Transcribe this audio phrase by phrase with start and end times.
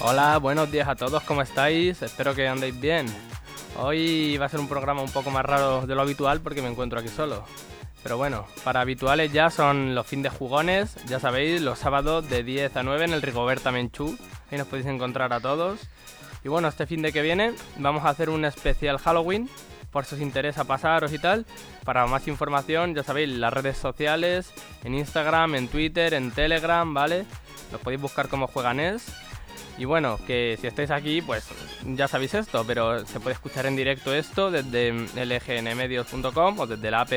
[0.00, 2.02] Hola, buenos días a todos, ¿cómo estáis?
[2.02, 3.06] Espero que andéis bien.
[3.78, 6.68] Hoy va a ser un programa un poco más raro de lo habitual porque me
[6.68, 7.44] encuentro aquí solo.
[8.04, 12.44] Pero bueno, para habituales ya son los fin de jugones, ya sabéis, los sábados de
[12.44, 14.18] 10 a 9 en el Rigoberta Menchú.
[14.50, 15.80] Ahí nos podéis encontrar a todos.
[16.44, 19.48] Y bueno, este fin de que viene vamos a hacer un especial Halloween,
[19.90, 21.46] por si os interesa pasaros y tal.
[21.84, 24.52] Para más información, ya sabéis, las redes sociales,
[24.84, 27.24] en Instagram, en Twitter, en Telegram, ¿vale?
[27.72, 29.06] Los podéis buscar como Jueganés.
[29.78, 31.48] Y bueno, que si estáis aquí, pues
[31.86, 37.00] ya sabéis esto, pero se puede escuchar en directo esto desde lgnmedios.com o desde la
[37.00, 37.12] app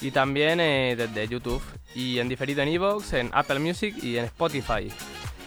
[0.00, 1.62] y también eh, desde YouTube
[1.94, 4.90] y en diferido en Evox, en Apple Music y en Spotify.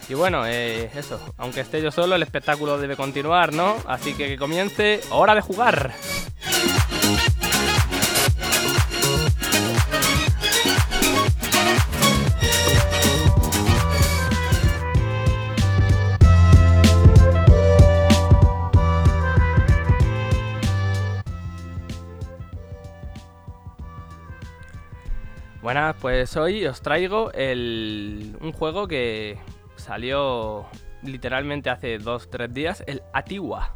[0.10, 3.78] Y bueno, eh, eso, aunque esté yo solo, el espectáculo debe continuar, ¿no?
[3.88, 5.94] Así que que comience, hora de jugar.
[25.62, 29.38] Buenas, pues hoy os traigo un juego que
[29.76, 30.66] salió
[31.04, 33.74] literalmente hace 2-3 días, el Atiwa.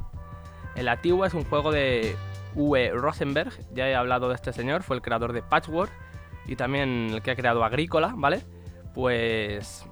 [0.78, 2.16] El Atiwa es un juego de
[2.56, 5.92] Uwe Rosenberg, ya he hablado de este señor, fue el creador de Patchwork
[6.48, 8.44] y también el que ha creado Agrícola, ¿vale?
[8.94, 9.86] Pues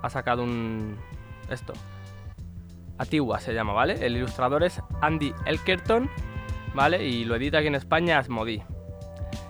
[0.00, 0.96] ha sacado un...
[1.50, 1.74] esto.
[2.96, 4.06] Atiwa se llama, ¿vale?
[4.06, 6.08] El ilustrador es Andy Elkerton,
[6.74, 7.04] ¿vale?
[7.04, 8.62] Y lo edita aquí en España Asmodi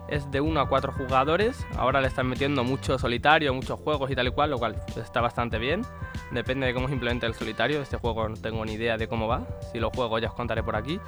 [0.08, 1.66] es de 1 a 4 jugadores.
[1.76, 5.20] Ahora le están metiendo mucho solitario, muchos juegos y tal y cual, lo cual está
[5.20, 5.82] bastante bien.
[6.30, 7.80] Depende de cómo se implemente el solitario.
[7.82, 9.46] Este juego no tengo ni idea de cómo va.
[9.72, 11.00] Si lo juego ya os contaré por aquí.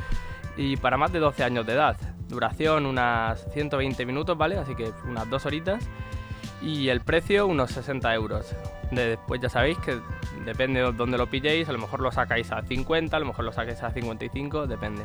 [0.57, 1.97] Y para más de 12 años de edad.
[2.29, 4.57] Duración unas 120 minutos, ¿vale?
[4.57, 5.89] Así que unas 2 horitas.
[6.63, 8.55] Y el precio unos 60 euros.
[8.91, 10.01] Después ya sabéis que
[10.45, 11.69] depende de dónde lo pilléis.
[11.69, 15.05] A lo mejor lo sacáis a 50, a lo mejor lo sacáis a 55, depende.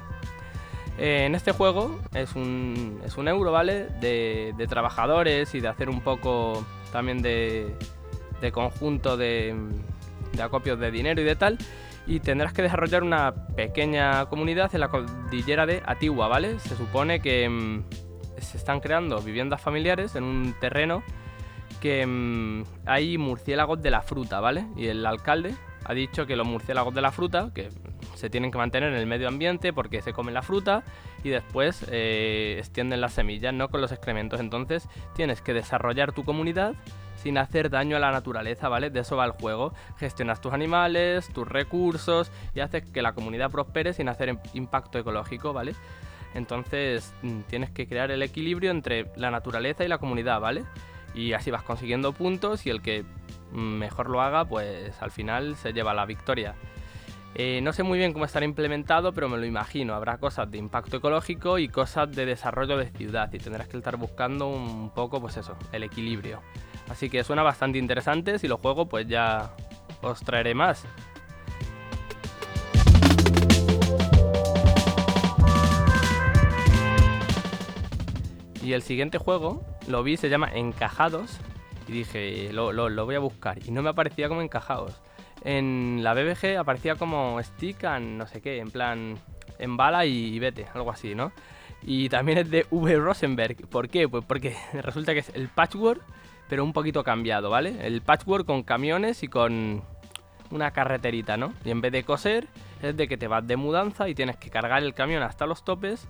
[0.98, 3.88] Eh, en este juego es un, euro, ¿vale?
[4.00, 7.76] De, trabajadores y de hacer un poco también de,
[8.52, 9.56] conjunto de,
[10.34, 11.58] de acopios de dinero y de tal.
[12.08, 16.60] Y tendrás que desarrollar una pequeña comunidad en la cordillera de Atigua, ¿vale?
[16.60, 17.84] Se supone que mm,
[18.40, 21.04] se están creando viviendas familiares en un terreno
[21.80, 24.66] que mm, hay murciélagos de la fruta, ¿vale?
[24.76, 27.70] Y el alcalde ha dicho que los murciélagos de la fruta, que
[28.22, 30.84] se tienen que mantener en el medio ambiente porque se comen la fruta
[31.24, 33.68] y después eh, extienden las semillas, ¿no?
[33.68, 34.40] Con los excrementos.
[34.40, 36.76] Entonces tienes que desarrollar tu comunidad
[37.16, 38.92] sin hacer daño a la naturaleza, ¿vale?
[38.92, 39.74] De eso va el juego.
[39.98, 45.52] Gestionas tus animales, tus recursos y haces que la comunidad prospere sin hacer impacto ecológico,
[45.52, 45.74] ¿vale?
[46.36, 50.64] Entonces mm, tienes que crear el equilibrio entre la naturaleza y la comunidad, ¿vale?
[51.14, 53.04] Y así vas consiguiendo puntos y el que
[53.52, 56.56] mm, mejor lo haga, pues al final se lleva la victoria.
[57.34, 59.94] Eh, no sé muy bien cómo estará implementado, pero me lo imagino.
[59.94, 63.96] Habrá cosas de impacto ecológico y cosas de desarrollo de ciudad y tendrás que estar
[63.96, 66.42] buscando un poco, pues eso, el equilibrio.
[66.90, 68.38] Así que suena bastante interesante.
[68.38, 69.56] Si lo juego, pues ya
[70.02, 70.84] os traeré más.
[78.62, 81.40] Y el siguiente juego lo vi, se llama Encajados.
[81.88, 83.66] Y dije, lo, lo voy a buscar.
[83.66, 85.02] Y no me aparecía como Encajados
[85.44, 89.18] en la BBG aparecía como stick and no sé qué, en plan,
[89.60, 91.32] en bala y, vete, algo así, ¿no?
[91.84, 92.96] Y también es de V.
[92.98, 93.68] Rosenberg.
[93.68, 94.08] ¿Por qué?
[94.08, 96.02] Pues porque resulta que es el patchwork,
[96.48, 97.76] pero un poquito cambiado, ¿vale?
[97.86, 99.82] El patchwork con camiones y con
[100.52, 101.54] una carreterita, ¿no?
[101.66, 102.48] Y en vez de coser,
[102.82, 105.64] es de que te vas de mudanza y tienes que cargar el camión hasta los
[105.64, 106.08] topes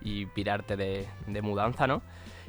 [0.00, 2.02] y pirarte de, de mudanza, ¿no?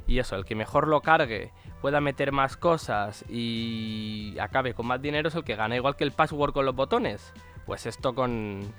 [0.07, 5.01] Y eso, el que mejor lo cargue pueda meter más cosas y acabe con más
[5.01, 7.33] dinero es el que gana, igual que el password con los botones.
[7.65, 8.73] Pues esto con,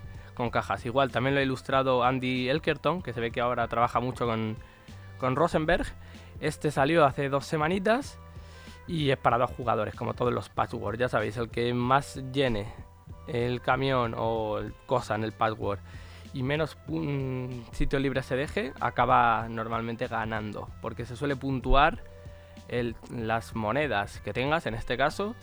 [0.50, 0.86] cajas.
[0.86, 4.56] Igual, también lo ha ilustrado Andy Elkerton, que se ve que ahora trabaja mucho con,
[5.18, 5.86] con Rosenberg.
[6.40, 8.18] Este salió hace dos semanitas
[8.88, 10.98] y es para dos jugadores, como todos los passwords.
[10.98, 12.72] Ya sabéis, el que más llene
[13.28, 15.78] el camión o cosa en el password
[16.34, 16.76] y menos
[17.72, 22.02] sitio libre se deje, acaba normalmente ganando, porque se suele puntuar
[23.10, 25.34] las monedas que tengas, en este caso,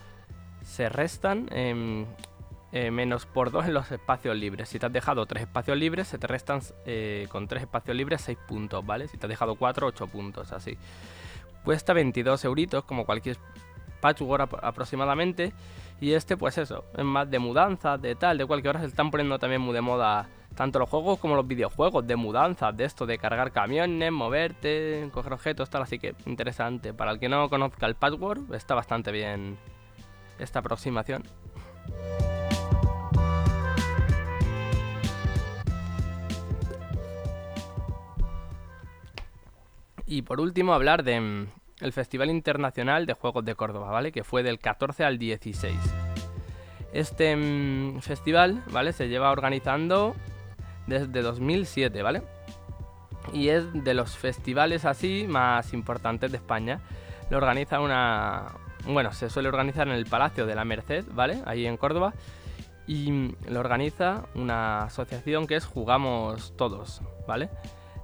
[0.64, 4.70] se restan eh, menos por dos en los espacios libres.
[4.70, 8.22] Si te has dejado tres espacios libres, se te restan eh, con tres espacios libres
[8.22, 9.08] 6 puntos, ¿vale?
[9.08, 10.78] Si te has dejado 4, 8 puntos, así.
[11.64, 13.38] Cuesta 22 euritos, como cualquier
[14.02, 15.54] Patchwork aproximadamente.
[16.00, 19.12] Y este, pues eso, es más de mudanzas, de tal, de cualquier hora se están
[19.12, 20.30] poniendo también muy de moda
[20.60, 25.32] tanto los juegos como los videojuegos, de mudanzas, de esto, de cargar camiones, moverte, coger
[25.32, 25.84] objetos, tal.
[25.84, 26.94] Así que interesante.
[26.94, 29.58] Para el que no conozca el Patchwork, está bastante bien
[30.38, 31.24] esta aproximación.
[40.06, 41.48] Y por último, hablar de mm,
[41.80, 44.12] el Festival Internacional de Juegos de Córdoba, ¿vale?
[44.12, 45.74] Que fue del 14 al 16.
[46.92, 48.92] Este mm, festival, ¿vale?
[48.92, 50.16] Se lleva organizando
[50.90, 52.24] desde 2007, ¿vale?
[53.34, 56.82] Y es de los festivales así más importantes de España.
[57.30, 58.48] Lo organiza una...
[58.86, 61.42] Bueno, se suele organizar en el Palacio de la Merced, ¿vale?
[61.46, 62.14] Ahí en Córdoba.
[62.88, 67.50] Y lo organiza una asociación que es Jugamos Todos, ¿vale?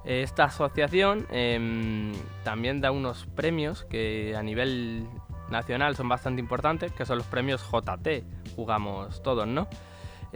[0.04, 2.12] Esta asociación em,
[2.44, 5.08] también da unos premios que a nivel
[5.50, 8.24] nacional son bastante importantes, que son los premios JT,
[8.54, 9.68] jugamos todos, ¿no?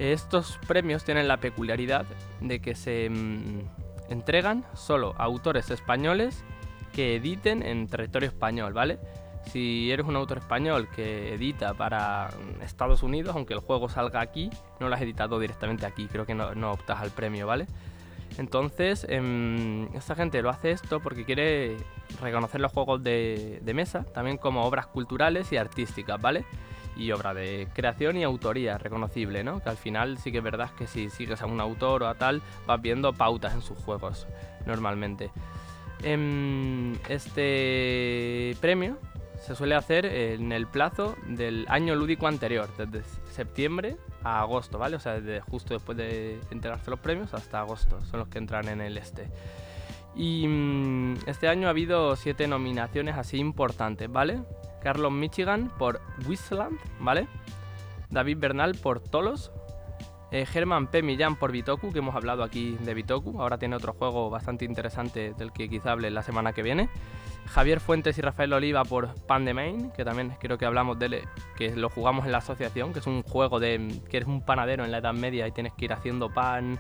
[0.00, 2.06] Estos premios tienen la peculiaridad
[2.40, 3.64] de que se em,
[4.08, 6.42] entregan solo a autores españoles
[6.94, 8.98] que editen en territorio español, ¿vale?
[9.52, 12.30] Si eres un autor español que edita para
[12.62, 14.48] Estados Unidos, aunque el juego salga aquí,
[14.80, 17.66] no lo has editado directamente aquí, creo que no, no optas al premio, ¿vale?
[18.38, 21.76] Entonces, em, esta gente lo hace esto porque quiere
[22.22, 26.46] reconocer los juegos de, mesa también como obras culturales y artísticas, ¿vale?
[27.00, 29.60] Y obra de creación y autoría reconocible, ¿no?
[29.60, 32.14] Que al final sí que es verdad que si sigues a un autor o a
[32.14, 34.26] tal, vas viendo pautas en sus juegos,
[34.66, 35.30] normalmente.
[36.02, 38.98] Em, este premio
[39.40, 44.96] se suele hacer en el plazo del año lúdico anterior, desde septiembre a agosto, ¿vale?
[44.96, 48.68] O sea, desde justo después de enterarse los premios hasta agosto, son los que entran
[48.68, 49.28] en el este.
[50.14, 54.42] Y mm, este año ha habido siete nominaciones así importantes, ¿vale?
[54.82, 57.28] Carlos Michigan por Wisland, ¿vale?
[58.10, 59.52] David Bernal por Tolos.
[60.32, 61.02] Eh, Germán P.
[61.02, 63.40] Millán por Bitoku, que hemos hablado aquí de Bitoku.
[63.40, 66.88] Ahora tiene otro juego bastante interesante del que quizá hable la semana que viene.
[67.46, 71.06] Javier Fuentes y Rafael Oliva por Pan de Main, que también creo que hablamos de
[71.06, 71.22] él,
[71.56, 74.84] que lo jugamos en la asociación, que es un juego de que eres un panadero
[74.84, 76.78] en la Edad Media y tienes que ir haciendo pan,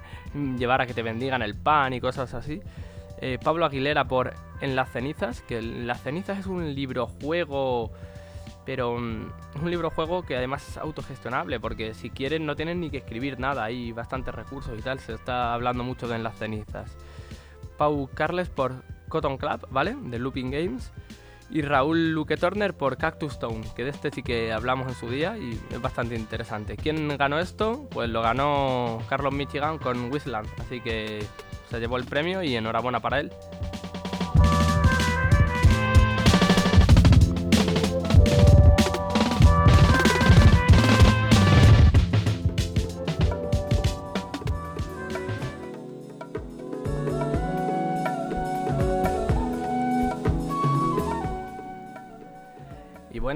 [0.56, 2.62] llevar a que te bendigan el pan y cosas así.
[3.20, 7.90] Eh, Pablo Aguilera por En las cenizas, que En las cenizas es un libro juego,
[8.64, 9.32] pero mm,
[9.62, 13.38] un libro juego que además es autogestionable, porque si quieres no tienes ni que escribir
[13.38, 16.96] nada, hay bastantes recursos y tal, se está hablando mucho de En las cenizas.
[17.76, 19.96] Pau Carles por Cotton Club, ¿vale?
[19.98, 20.92] De Looping Games.
[21.50, 25.10] Y Raúl Luque Turner por Cactus Stone, que de este sí que hablamos en su
[25.10, 26.76] día y es bastante interesante.
[26.76, 27.88] ¿Quién ganó esto?
[27.90, 31.24] Pues lo ganó Carlos Michigan con Wisland, así que
[31.68, 33.32] se llevó el premio y enhorabuena para él.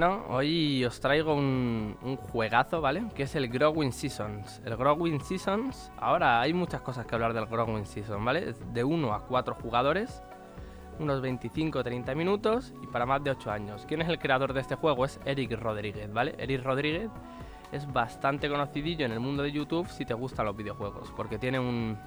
[0.09, 3.05] Hoy os traigo un, juegazo, ¿vale?
[3.15, 4.61] Que es el Growing Seasons.
[4.65, 8.53] El Growing Seasons, ahora hay muchas cosas que hablar del Growing Season, ¿vale?
[8.73, 10.21] De 1 a 4 jugadores,
[10.99, 13.85] unos 25-30 minutos y para más de 8 años.
[13.87, 15.05] ¿Quién es el creador de este juego?
[15.05, 16.35] Es Eric Rodríguez, ¿vale?
[16.37, 17.09] Eric Rodríguez
[17.71, 21.59] es bastante conocidillo en el mundo de YouTube si te gustan los videojuegos, porque tiene
[21.59, 21.97] un,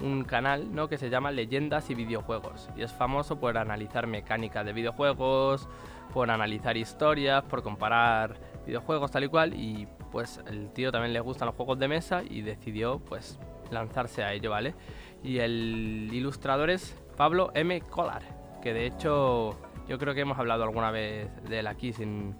[0.00, 0.88] un canal ¿no?
[0.88, 5.68] que se llama Leyendas y Videojuegos y es famoso por analizar mecánicas de videojuegos,
[6.14, 11.18] por analizar historias, por comparar videojuegos tal y cual y pues el tío también le
[11.18, 13.40] gustan los juegos de mesa y decidió pues
[13.72, 14.76] lanzarse a ello, ¿vale?
[15.24, 17.80] Y el ilustrador es Pablo M.
[17.80, 18.22] Collar,
[18.62, 22.36] que de hecho yo creo que hemos hablado alguna vez de él aquí sin...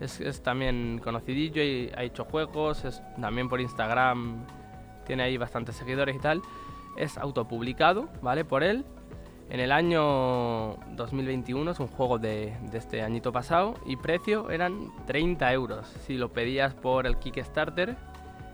[0.00, 4.44] Es, también conocidillo y ha hecho juegos, es también por Instagram
[5.06, 6.42] tiene ahí bastantes seguidores y tal.
[6.96, 8.44] Es autopublicado, ¿vale?
[8.44, 8.84] Por él
[9.52, 15.52] en el año 2021 es un juego de, este añito pasado y precio eran 30
[15.52, 15.86] euros.
[16.06, 17.94] Si lo pedías por el Kickstarter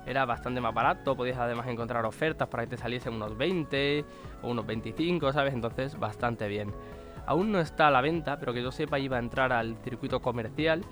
[0.06, 4.04] era bastante más barato, podías además encontrar ofertas para que te saliesen unos 20
[4.42, 5.54] o unos 25, ¿sabes?
[5.54, 6.74] Entonces bastante bien.
[7.26, 10.20] Aún no está a la venta, pero que yo sepa iba a entrar al circuito
[10.20, 10.84] comercial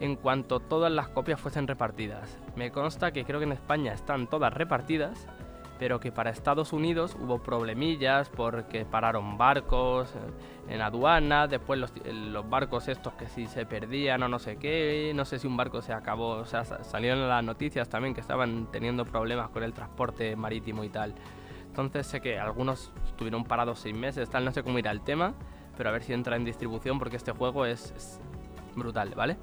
[0.00, 2.36] en cuanto todas las copias fuesen repartidas.
[2.56, 5.28] Me consta que creo que en España están todas repartidas
[5.78, 11.92] pero que para Estados Unidos hubo problemillas porque pararon barcos eh, en aduana, después los,
[12.04, 15.56] los, barcos estos que si se perdían o no sé qué, no sé si un
[15.56, 19.72] barco se acabó, o sea, salieron las noticias también que estaban teniendo problemas con el
[19.72, 21.14] transporte marítimo y tal.
[21.68, 25.34] Entonces sé que algunos estuvieron parados seis meses, tal, no sé cómo irá el tema,
[25.76, 28.18] pero a ver si entra en distribución porque este juego es,
[28.74, 29.36] brutal, ¿vale?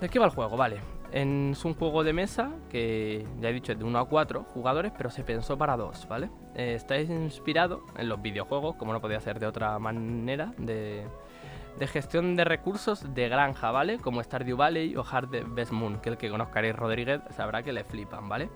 [0.00, 0.56] ¿De qué va el juego?
[0.56, 0.80] Vale,
[1.12, 4.92] es un juego de mesa que ya he dicho es de 1 a 4 jugadores,
[4.96, 6.30] pero se pensó para 2, ¿vale?
[6.54, 11.06] Eh, está inspirado en los videojuegos, como no podía ser de otra manera, de,
[11.80, 13.98] gestión de recursos de granja, ¿vale?
[13.98, 17.84] Como Stardew Valley o Hard Best Moon, que el que conozcaréis Rodríguez sabrá que le
[17.84, 18.48] flipan, ¿vale?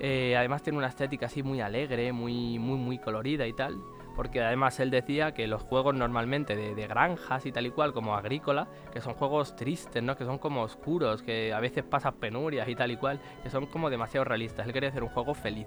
[0.00, 3.76] Eh, además tiene una estética así muy alegre, muy, muy, muy colorida y tal
[4.14, 8.14] porque además él decía que los juegos normalmente de, granjas y tal y cual, como
[8.14, 10.16] agrícola, que son juegos tristes, ¿no?
[10.16, 13.66] Que son como oscuros, que a veces pasas penurias y tal y cual, que son
[13.66, 14.66] como demasiado realistas.
[14.66, 15.66] Él quería hacer un juego feliz.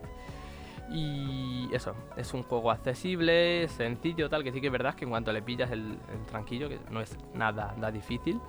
[0.92, 5.10] Y eso, es un juego accesible, sencillo, tal, que sí que es verdad que en
[5.10, 5.98] cuanto le pillas el,
[6.28, 8.40] tranquillo, que no es nada, nada difícil,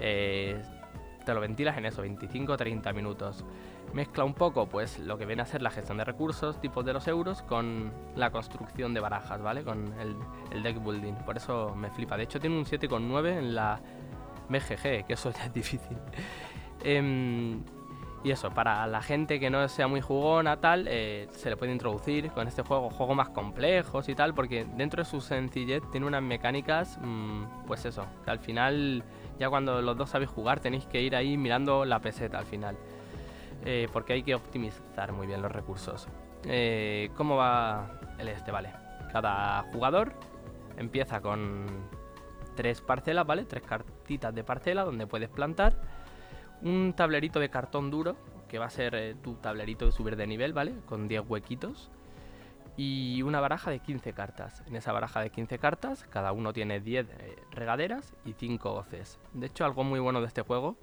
[0.00, 0.62] eh,
[1.24, 3.44] te lo ventilas en eso, 25-30 minutos
[3.92, 6.92] mezcla un poco pues lo que viene a ser la gestión de recursos, tipos de
[6.92, 9.62] los euros, con la construcción de barajas, ¿vale?
[9.62, 11.14] Con el, deck building.
[11.24, 12.16] Por eso me flipa.
[12.16, 13.80] De hecho tiene un 7,9 en la
[14.48, 15.96] BGG, que eso ya es difícil.
[16.84, 17.64] Em,
[18.26, 21.70] y eso, para la gente que no sea muy jugona, tal, eh, se le puede
[21.70, 26.06] introducir con este juego, juegos más complejos y tal, porque dentro de su sencillez tiene
[26.06, 29.04] unas mecánicas, mm, pues eso, al final,
[29.38, 32.76] ya cuando los dos sabéis jugar, tenéis que ir ahí mirando la peseta al final.
[33.68, 36.06] Eh, porque hay que optimizar muy bien los recursos.
[36.44, 38.52] Eh, ¿Cómo va el este?
[38.52, 38.72] Vale,
[39.10, 40.12] cada jugador
[40.76, 41.66] empieza con
[42.54, 43.44] tres parcelas, ¿vale?
[43.44, 45.80] Tres cartitas de parcela donde puedes plantar.
[46.62, 48.16] Un tablerito de cartón duro,
[48.48, 50.74] que va a ser eh, tu tablerito de subir de nivel, ¿vale?
[50.86, 51.90] Con 10 huequitos.
[52.76, 54.62] Y una baraja de 15 cartas.
[54.68, 57.08] En esa baraja de 15 cartas, cada uno tiene 10
[57.50, 59.18] regaderas y 5 hoces.
[59.32, 60.76] De hecho, algo muy bueno de este juego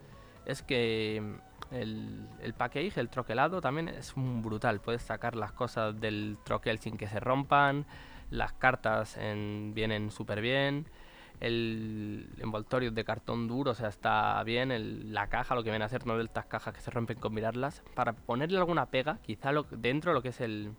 [0.45, 1.37] es que
[1.73, 4.79] el, el package, el troquelado, también es brutal.
[4.79, 7.85] Puedes sacar las cosas del troquel sin que se rompan.
[8.29, 10.87] Las cartas vienen súper bien.
[11.39, 15.13] El envoltorio de cartón duro, o sea, está bien.
[15.13, 17.33] la caja, lo que viene a ser, no de estas cajas que se rompen con
[17.33, 17.83] mirarlas.
[17.95, 20.73] Para ponerle alguna pega, quizá lo, dentro lo que es el,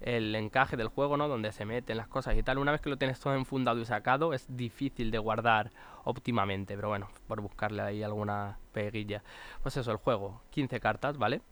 [0.00, 1.28] el encaje del juego, ¿no?
[1.28, 2.58] Donde se meten las cosas y tal.
[2.58, 5.70] Una vez que lo tienes todo enfundado y sacado, es difícil de guardar
[6.04, 9.22] óptimamente, pero bueno, por buscarle ahí alguna peguilla.
[9.62, 11.42] Pues eso, el juego, 15 cartas, ¿vale?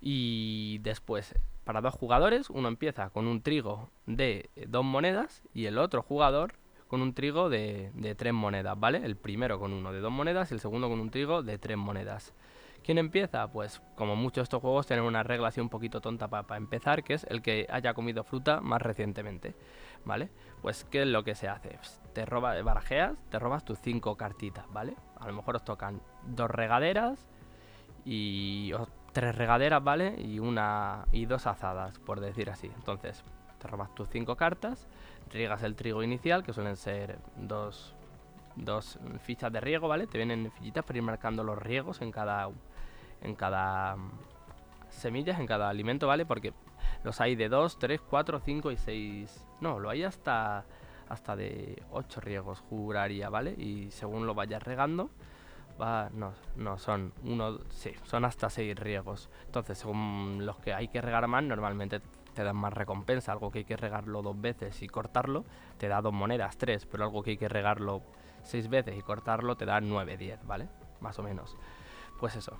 [0.00, 1.34] Y después,
[1.64, 6.54] para dos jugadores, uno empieza con un trigo de dos monedas y el otro jugador
[6.86, 9.04] con un trigo de, de tres monedas, ¿vale?
[9.04, 11.76] El primero con uno de dos monedas y el segundo con un trigo de tres
[11.76, 12.32] monedas.
[12.88, 13.46] ¿Quién empieza?
[13.48, 17.04] Pues como muchos de estos juegos tienen una regla así un poquito tonta para empezar,
[17.04, 19.54] que es el que haya comido fruta más recientemente,
[20.06, 20.30] ¿vale?
[20.62, 21.68] Pues ¿qué es lo que se hace?
[21.68, 24.96] Pues, te robas, barajeas, te robas tus cinco cartitas, ¿vale?
[25.20, 27.28] A lo mejor os tocan dos regaderas
[28.06, 28.72] y
[29.12, 30.14] tres regaderas, ¿vale?
[30.18, 32.70] Y una y dos azadas, por decir así.
[32.74, 33.22] Entonces,
[33.58, 34.88] te robas tus cinco cartas,
[35.30, 37.94] riegas el trigo inicial, que suelen ser dos,
[38.56, 40.06] dos fichas de riego, ¿vale?
[40.06, 42.48] Te vienen fichitas para ir marcando los riegos en cada
[43.22, 44.10] en cada mm,
[44.88, 46.26] semillas, en cada alimento, ¿vale?
[46.26, 46.52] Porque
[47.04, 49.46] los hay de 2, 3, 4, 5 y 6.
[49.60, 50.64] No, lo hay hasta
[51.08, 53.54] hasta de 8 riegos, juraría, ¿vale?
[53.56, 55.10] Y según lo vayas regando,
[55.80, 59.30] va no, no son uno, sí, son hasta 6 riegos.
[59.46, 62.00] Entonces, según los que hay que regar más, normalmente
[62.34, 63.32] te dan más recompensa.
[63.32, 65.44] Algo que hay que regarlo dos veces y cortarlo
[65.78, 68.02] te da dos monedas, tres, pero algo que hay que regarlo
[68.42, 70.68] seis veces y cortarlo te da 9, 10, ¿vale?
[71.00, 71.56] Más o menos.
[72.18, 72.56] Pues eso,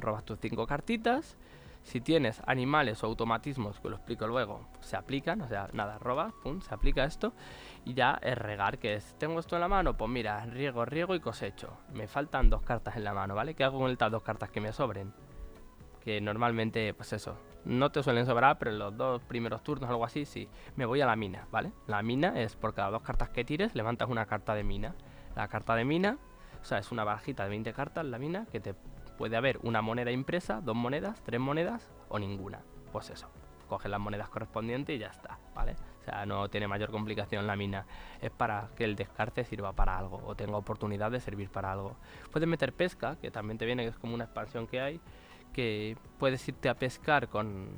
[0.00, 1.36] robas tus cinco cartitas.
[1.82, 6.32] Si tienes animales o automatismos, que lo explico luego, se aplican, o sea, nada, robas,
[6.42, 7.32] pum, se aplica esto.
[7.84, 11.14] Y ya es regar, que es, tengo esto en la mano, pues mira, riego, riego
[11.16, 11.76] y cosecho.
[11.92, 13.54] Me faltan dos cartas en la mano, ¿vale?
[13.54, 15.12] ¿Qué hago con estas dos cartas que me sobren?
[16.04, 19.92] Que normalmente, pues eso, no te suelen sobrar, pero en los dos primeros turnos o
[19.92, 20.48] algo así, sí.
[20.76, 21.72] Me voy a la mina, ¿vale?
[21.86, 24.94] La mina es por cada dos cartas que tires, levantas una carta de mina.
[25.36, 26.18] La carta de mina,
[26.60, 28.74] o sea, es una barajita de 20 cartas, la mina, que te
[29.22, 32.60] puede haber una moneda impresa, dos monedas, tres monedas o ninguna.
[32.90, 33.28] Pues eso,
[33.68, 35.76] coges las monedas correspondientes y ya está, ¿vale?
[36.00, 37.86] O sea, no tiene mayor complicación la mina.
[38.20, 41.94] Es para que el descarte sirva para algo o tenga oportunidad de servir para algo.
[42.32, 45.00] Puedes meter pesca, que también te viene, que es como una expansión que hay,
[45.52, 47.68] que puedes irte a pescar con,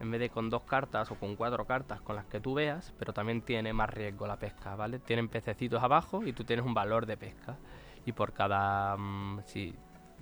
[0.00, 2.92] en vez de con dos cartas o con cuatro cartas con las que tú veas,
[2.98, 4.98] pero también tiene más riesgo la pesca, ¿vale?
[4.98, 7.56] Tienen pececitos abajo y tú tienes un valor de pesca.
[8.04, 8.98] Y por cada...
[8.98, 9.44] Mm,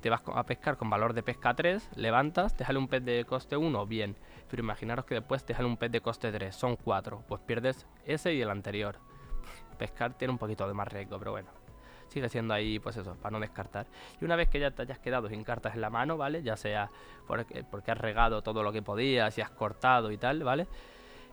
[0.07, 3.25] te vas a pescar con valor de pesca 3, levantas, te sale un pez de
[3.25, 4.15] coste 1, bien.
[4.49, 7.89] Pero imaginaros que después te sale un pez de coste 3, son 4, pues pierdes
[8.05, 9.01] ese y el anterior.
[9.79, 11.49] Pescar tiene un poquito de más riesgo, pero bueno.
[12.07, 13.89] Sigue siendo ahí, pues eso, para no descartar.
[14.21, 16.45] Y una vez que ya te hayas quedado sin cartas en la mano, ¿vale?
[16.45, 16.89] Ya sea
[17.27, 20.69] porque, porque has regado todo lo que podías y has cortado y tal, ¿vale?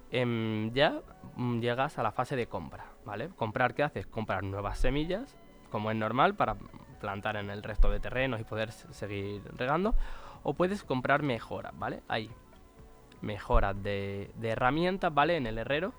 [0.10, 1.00] em, ya
[1.36, 3.30] mm, llegas a la fase de compra, ¿vale?
[3.36, 4.08] Comprar, ¿qué haces?
[4.08, 5.36] Comprar nuevas semillas,
[5.70, 6.56] como es normal, para
[7.04, 9.94] plantar en el resto de terrenos y poder seguir regando.
[10.42, 12.02] O puedes comprar mejoras, ¿vale?
[12.08, 12.32] Hay
[13.20, 15.36] mejoras de, de herramientas, ¿vale?
[15.36, 15.94] En el herrero.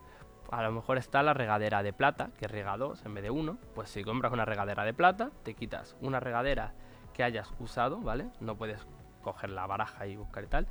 [0.51, 3.59] A lo mejor está la regadera de plata, que riega dos en vez de uno.
[3.75, 6.73] Pues si compras una regadera de plata, te quitas una regadera
[7.13, 8.29] que hayas usado, ¿vale?
[8.41, 8.87] No puedes
[9.23, 10.67] coger la baraja y buscar y tal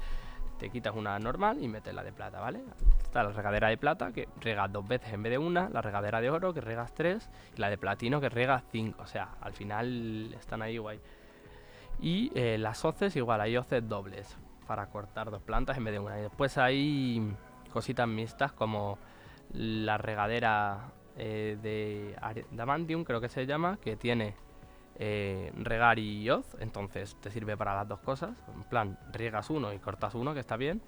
[0.63, 2.63] te quitas una normal y metes la de plata, ¿vale?
[3.01, 6.22] Está la regadera de plata que riegas dos veces en vez de una, la regadera
[6.22, 9.01] de oro que riegas tres y la de platino que riegas cinco.
[9.03, 11.01] O sea, al final están ahí guay.
[12.00, 16.00] Y eh, las hoces igual, hay hoces dobles para cortar dos plantas en vez de
[16.00, 16.17] una.
[16.17, 17.36] Y después hay
[17.74, 18.98] cositas mixtas como
[19.51, 22.15] la regadera eh, de
[22.51, 24.34] Damantium, creo que se llama, que tiene
[25.00, 28.31] eh, regar y hoz, entonces te sirve para las dos cosas.
[28.53, 30.81] En plan, riegas uno y cortas uno, que está bien.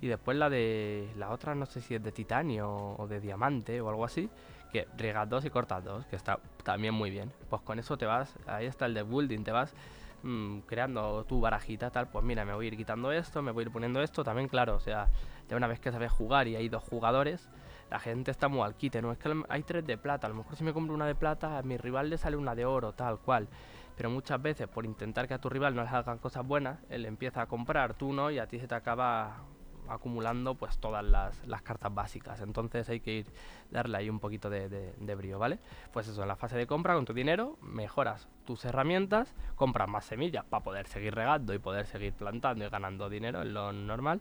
[0.00, 3.80] Y después la de la otra, no sé si es de titanio o de diamante
[3.80, 4.30] o algo así,
[4.72, 7.32] que riegas dos y cortas dos, que está también muy bien.
[7.50, 9.74] Pues con eso te vas, ahí está el de building, te vas
[10.22, 12.08] mm, creando tu barajita, tal.
[12.08, 14.22] Pues mira, me voy a ir quitando esto, me voy a ir poniendo esto.
[14.22, 15.08] También, claro, o sea,
[15.48, 17.48] ya una vez que sabes jugar y hay dos jugadores,
[17.90, 19.12] la gente está muy al quite, ¿no?
[19.12, 21.58] Es que hay tres de plata, a lo mejor si me compro una de plata,
[21.58, 23.48] a mi rival le sale una de oro, tal cual.
[23.96, 27.04] Pero muchas veces, por intentar que a tu rival no le hagan cosas buenas, él
[27.06, 29.42] empieza a comprar, tú no, y a ti se te acaba
[29.88, 32.40] acumulando pues todas las, cartas básicas.
[32.40, 33.26] Entonces hay que ir
[33.70, 35.58] darle ahí un poquito de, de, brío, ¿vale?
[35.92, 40.04] Pues eso, en la fase de compra con tu dinero mejoras tus herramientas, compras más
[40.04, 44.20] semillas para poder seguir regando y poder seguir plantando y ganando dinero en lo normal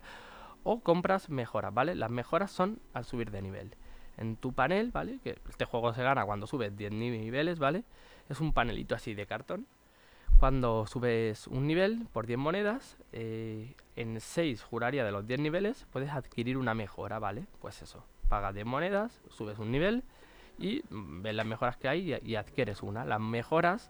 [0.63, 1.95] o compras mejoras, ¿vale?
[1.95, 3.75] Las mejoras son al subir de nivel.
[4.17, 5.19] En tu panel, ¿vale?
[5.23, 7.83] Que este juego se gana cuando subes 10 niveles, ¿vale?
[8.29, 9.67] Es un panelito así de cartón.
[10.39, 15.87] Cuando subes un nivel por 10 monedas, eh, en 6 juraría de los 10 niveles
[15.91, 17.45] puedes adquirir una mejora, ¿vale?
[17.59, 20.03] Pues eso, pagas 10 monedas, subes un nivel
[20.59, 23.05] y mm, ves las mejoras que hay y, y adquieres una.
[23.05, 23.89] Las mejoras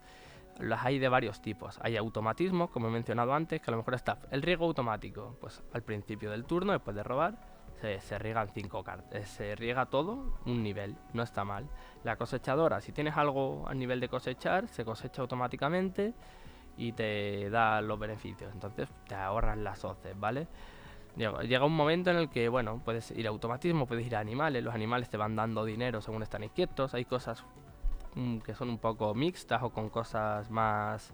[0.60, 1.80] las hay de varios tipos.
[1.82, 5.38] Hay automatismos, como he mencionado antes, que a lo mejor está el riego automático.
[5.40, 7.38] Pues al principio del turno, después de robar,
[7.82, 9.14] se, se riegan cinco cartas.
[9.14, 11.70] Eh, se riega todo un nivel, no está mal.
[12.04, 16.14] La cosechadora, si tienes algo a nivel de cosechar, se cosecha automáticamente
[16.78, 18.52] y te da los beneficios.
[18.54, 20.48] Entonces te ahorras las hoces, ¿vale?
[21.18, 24.64] Llega un momento en el que, bueno, puedes ir a automatismo, puedes ir a animales,
[24.64, 27.44] los animales te van dando dinero según están inquietos, hay cosas
[28.44, 31.14] que son un poco mixtas o con cosas más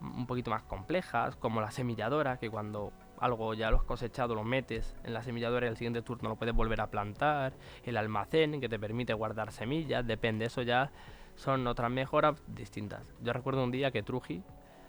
[0.00, 4.44] un poquito más complejas, como la semilladora, que cuando algo ya lo has cosechado lo
[4.44, 7.54] metes en la semilladora y el siguiente turno lo puedes volver a plantar,
[7.84, 10.90] el almacén que te permite guardar semillas, depende, eso ya
[11.36, 13.12] son otras mejoras distintas.
[13.22, 14.42] Yo recuerdo un día que Truji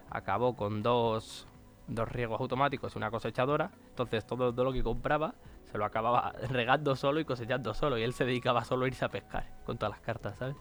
[0.10, 1.48] acabó con dos,
[1.88, 5.36] dos riegos automáticos y una cosechadora, entonces todo, todo lo que compraba
[5.72, 9.06] se lo acababa regando solo y cosechando solo y él se dedicaba solo a irse
[9.06, 10.56] a pescar con todas las cartas, ¿sabes?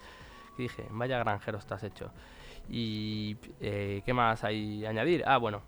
[0.56, 2.10] Dije, vaya granjero estás hecho.
[2.68, 5.24] Y eh, ¿qué más hay añadir?
[5.26, 5.62] Ah, bueno,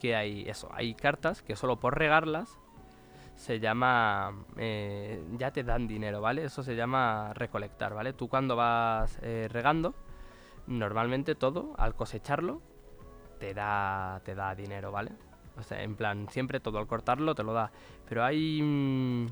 [0.00, 2.58] que hay eso, hay cartas que solo por regarlas
[3.36, 6.44] se llama, eh, ya te dan dinero, ¿vale?
[6.44, 8.12] Eso se llama recolectar, ¿vale?
[8.12, 9.94] Tú cuando vas eh, regando,
[10.66, 12.60] normalmente todo, al cosecharlo,
[13.40, 15.12] te da, te da dinero, ¿vale?
[15.56, 17.72] O sea, en plan, siempre todo al cortarlo te lo da.
[18.08, 19.26] Pero hay, mm,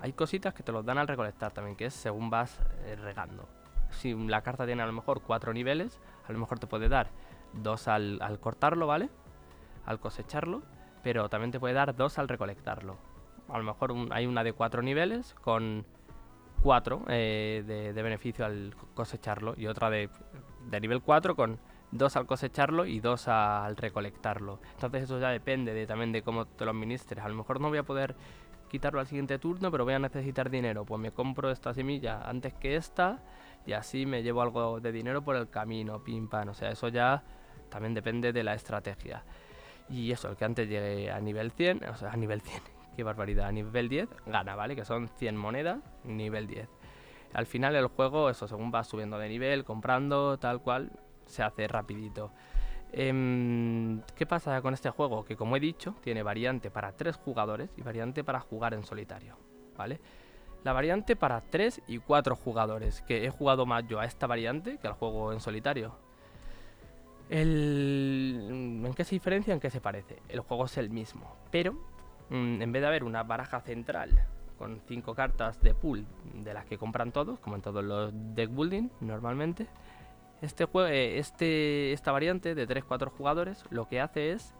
[0.00, 2.60] hay cositas que te los dan al recolectar también, que es según vas
[3.02, 3.48] regando
[3.90, 7.10] si la carta tiene a lo mejor cuatro niveles, a lo mejor te puede dar
[7.52, 9.08] dos al, cortarlo, ¿vale?
[9.86, 10.62] Al cosecharlo,
[11.02, 12.96] pero también te puede dar dos al recolectarlo.
[13.48, 15.86] A lo mejor hay una de cuatro niveles con
[16.62, 20.10] cuatro eh, de, beneficio al cosecharlo y otra de,
[20.68, 21.58] de nivel 4 con
[21.90, 24.60] dos al cosecharlo y dos al recolectarlo.
[24.74, 27.24] Entonces eso ya depende de, también de cómo te lo administres.
[27.24, 28.14] A lo mejor no voy a poder
[28.68, 30.84] quitarlo al siguiente turno, pero voy a necesitar dinero.
[30.84, 33.20] Pues me compro esta semilla antes que esta
[33.66, 36.48] y así me llevo algo de dinero por el camino, pim pam.
[36.48, 37.22] O sea, eso ya
[37.68, 39.24] también depende de la estrategia.
[39.88, 42.62] Y eso, el que antes llegue a nivel 100, o sea, a nivel 100,
[42.96, 44.76] qué barbaridad, a nivel 10, gana, ¿vale?
[44.76, 46.68] Que son 100 monedas, nivel 10.
[47.34, 50.90] Al final el juego, eso, según vas subiendo de nivel, comprando, tal cual,
[51.26, 52.32] se hace rapidito.
[52.90, 55.24] Em, ¿Qué pasa con este juego?
[55.24, 59.36] Que como he dicho, tiene variante para 3 jugadores y variante para jugar en solitario,
[59.76, 60.00] ¿vale?
[60.64, 64.78] La variante para 3 y 4 jugadores, que he jugado más yo a esta variante
[64.78, 65.94] que al juego en solitario.
[67.30, 69.52] ¿En qué se diferencia?
[69.52, 70.16] ¿En qué se parece?
[70.28, 71.74] El juego es el mismo, pero
[72.30, 74.26] mm, en vez de haber una baraja central
[74.58, 78.50] con 5 cartas de pool de las que compran todos, como en todos los deck
[78.50, 79.66] building normalmente,
[80.42, 84.54] este juego, eh, este, esta variante de 3-4 jugadores lo que hace es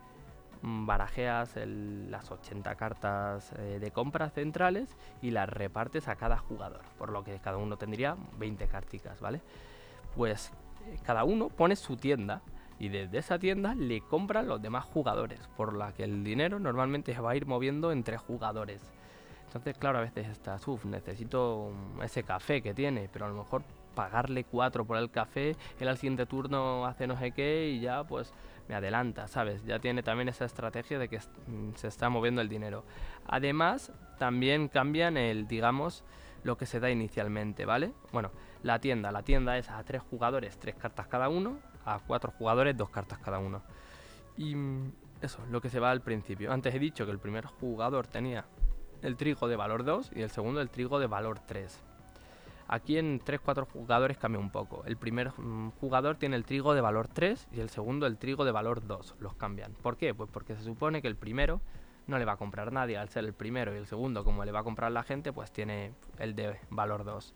[0.62, 6.82] mm, barajeas las 80 cartas eh, de compra centrales y las repartes a cada jugador,
[6.98, 9.40] por lo que cada uno tendría 20 carticas, ¿vale?
[10.16, 10.52] Pues
[10.86, 12.42] eh, cada uno pone su tienda
[12.78, 17.12] y desde esa tienda le compran los demás jugadores, por la que el dinero normalmente
[17.14, 18.80] se va a ir moviendo entre jugadores.
[19.46, 23.62] Entonces, claro, a veces estás, uff, necesito ese café que tiene, pero a lo mejor
[23.94, 28.04] pagarle 4 por el café, él al siguiente turno hace no sé qué y ya
[28.04, 28.32] pues
[28.68, 29.64] me adelanta, ¿sabes?
[29.64, 32.84] Ya tiene también esa estrategia de que mm, se está moviendo el dinero.
[33.26, 36.04] Además, también cambian el, digamos,
[36.44, 37.92] lo que se da inicialmente, ¿vale?
[38.12, 38.30] Bueno,
[38.62, 42.76] la tienda, la tienda es a 3 jugadores, 3 cartas cada uno, a 4 jugadores,
[42.76, 43.62] 2 cartas cada uno.
[44.36, 46.52] Y mm, eso, lo que se va al principio.
[46.52, 48.44] Antes he dicho que el primer jugador tenía
[49.02, 51.84] el trigo de valor 2 y el segundo el trigo de valor 3.
[52.68, 54.84] Aquí en 3-4 jugadores cambia un poco.
[54.84, 58.44] El primer mm, jugador tiene el trigo de valor 3 y el segundo el trigo
[58.44, 59.16] de valor 2.
[59.20, 59.72] Los cambian.
[59.72, 60.14] ¿Por qué?
[60.14, 61.62] Pues porque se supone que el primero
[62.06, 62.98] no le va a comprar nadie.
[62.98, 65.50] Al ser el primero y el segundo, como le va a comprar la gente, pues
[65.50, 67.34] tiene el de valor 2.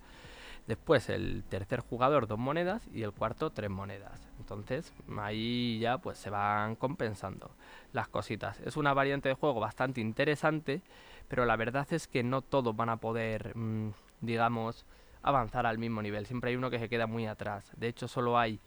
[0.66, 4.28] Después el tercer jugador dos monedas y el cuarto tres monedas.
[4.38, 7.50] Entonces ahí ya pues se van compensando
[7.92, 8.60] las cositas.
[8.60, 10.82] Es una variante de juego bastante interesante,
[11.26, 13.90] pero la verdad es que no todos van a poder, mm,
[14.20, 14.86] digamos,
[15.22, 16.26] avanzar al mismo nivel.
[16.26, 17.70] Siempre hay uno que se queda muy atrás.
[17.76, 18.60] De hecho solo hay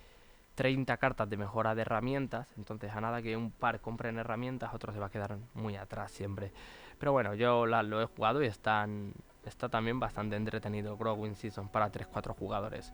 [0.55, 4.93] 30 cartas de mejora de herramientas, entonces a nada que un par compren herramientas, otro
[4.93, 6.51] se va a quedar muy atrás siempre.
[6.97, 9.13] Pero bueno, yo lo he jugado y están
[9.45, 12.93] está también bastante entretenido Growing Season para 3-4 jugadores.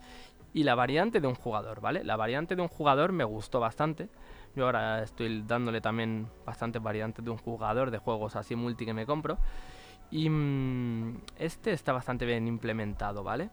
[0.53, 2.03] Y la variante de un jugador, ¿vale?
[2.03, 4.09] La variante de un jugador me gustó bastante.
[4.55, 8.93] Yo ahora estoy dándole también bastantes variantes de un jugador de juegos así multi que
[8.93, 9.37] me compro.
[10.11, 13.49] Y mm, este está bastante bien implementado, ¿vale?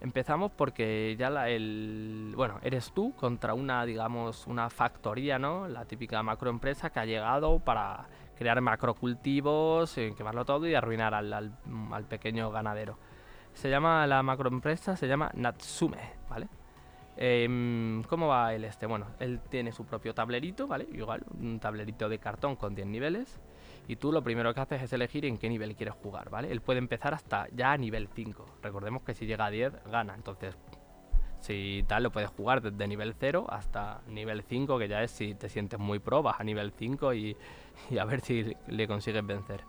[0.00, 2.32] Empezamos porque ya la, el...
[2.36, 5.66] Bueno, eres tú contra una, digamos, una factoría, ¿no?
[5.66, 8.06] La típica macroempresa que ha llegado para
[8.36, 11.52] crear macrocultivos, eh, quemarlo todo y arruinar al,
[12.08, 12.96] pequeño ganadero.
[13.52, 15.98] Se llama la macroempresa, se llama Natsume,
[16.30, 16.48] ¿vale?
[17.16, 18.86] Em, ¿Cómo va el este?
[18.86, 20.86] Bueno, él tiene su propio tablerito, ¿vale?
[20.92, 23.40] Igual, un tablerito de cartón con 10 niveles.
[23.88, 26.52] Y tú lo primero que haces es elegir en qué nivel quieres jugar, ¿vale?
[26.52, 28.44] Él puede empezar hasta ya a nivel 5.
[28.62, 30.14] Recordemos que si llega a 10, gana.
[30.14, 30.58] Entonces,
[31.40, 35.34] si tal, lo puedes jugar desde nivel 0 hasta nivel 5, que ya es si
[35.34, 37.34] te sientes muy pro, vas a nivel 5 y,
[37.98, 39.64] a ver si le consigues vencer.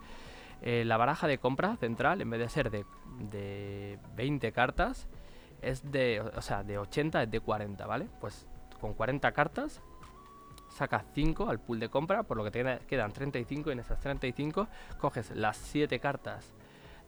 [0.60, 2.84] Eh, la baraja de compra central, en vez de ser de,
[3.30, 5.08] de 20 cartas,
[5.62, 6.22] es de,
[6.66, 8.08] de 80 es de 40, ¿vale?
[8.20, 8.46] Pues
[8.80, 9.80] con 40 cartas
[10.70, 14.00] sacas 5 al pool de compra, por lo que te quedan 35 y en esas
[14.00, 16.54] 35 coges las 7 cartas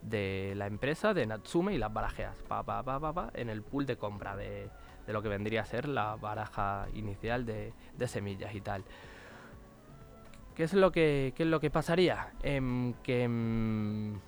[0.02, 3.86] de la empresa de Natsume y las barajeas pa, pa, pa, pa, en el pool
[3.86, 4.68] de compra de,
[5.06, 8.84] de, lo que vendría a ser la baraja inicial de, de semillas y tal.
[10.54, 12.34] ¿Qué es lo que, qué es lo que pasaría?
[12.42, 14.18] Em, que em,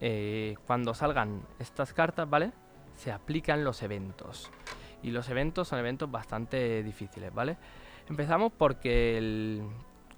[0.00, 2.52] eh, cuando salgan estas cartas, ¿vale?
[2.94, 4.50] Se aplican los eventos.
[5.02, 7.56] Y los eventos son eventos bastante difíciles, ¿vale?
[8.08, 9.60] Empezamos porque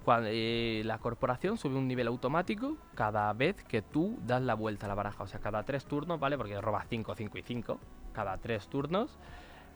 [0.06, 4.88] eh, la corporación sube un nivel automático cada vez que tú das la vuelta a
[4.88, 5.24] la baraja.
[5.24, 6.36] O sea, cada tres turnos, ¿vale?
[6.36, 7.78] Porque roba 5, 5 y 5.
[8.12, 9.18] Cada tres turnos,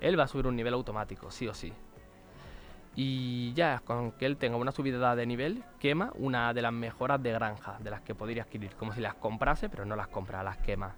[0.00, 1.72] él va a subir un nivel automático, sí o sí.
[2.96, 7.20] Y ya con que él tenga una subida de nivel, quema una de las mejoras
[7.20, 8.76] de granja, de las que podría adquirir.
[8.76, 10.94] Como si las comprase, pero no las compra, las quema.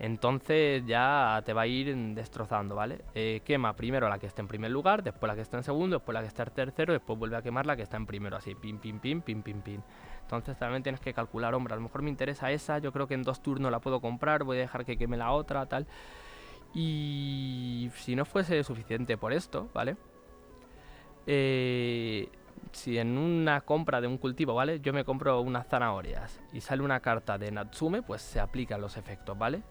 [0.00, 3.02] Entonces ya te va a ir destrozando, ¿vale?
[3.14, 5.98] Eh, quema primero la que está en primer lugar, después la que está en segundo,
[5.98, 8.34] después la que está en tercero, después vuelve a quemar la que está en primero,
[8.34, 9.82] así, pim, pim, pim, pim, pim, pim.
[10.22, 13.12] Entonces también tienes que calcular, hombre, a lo mejor me interesa esa, yo creo que
[13.12, 15.86] en dos turnos la puedo comprar, voy a dejar que queme la otra, tal.
[16.72, 19.96] Y si no fuese suficiente por esto, ¿vale?
[21.26, 22.30] Eh,
[22.72, 24.80] si en una compra de un cultivo, ¿vale?
[24.80, 28.96] Yo me compro unas zanahorias y sale una carta de Natsume, pues se aplican los
[28.96, 29.62] efectos, ¿vale?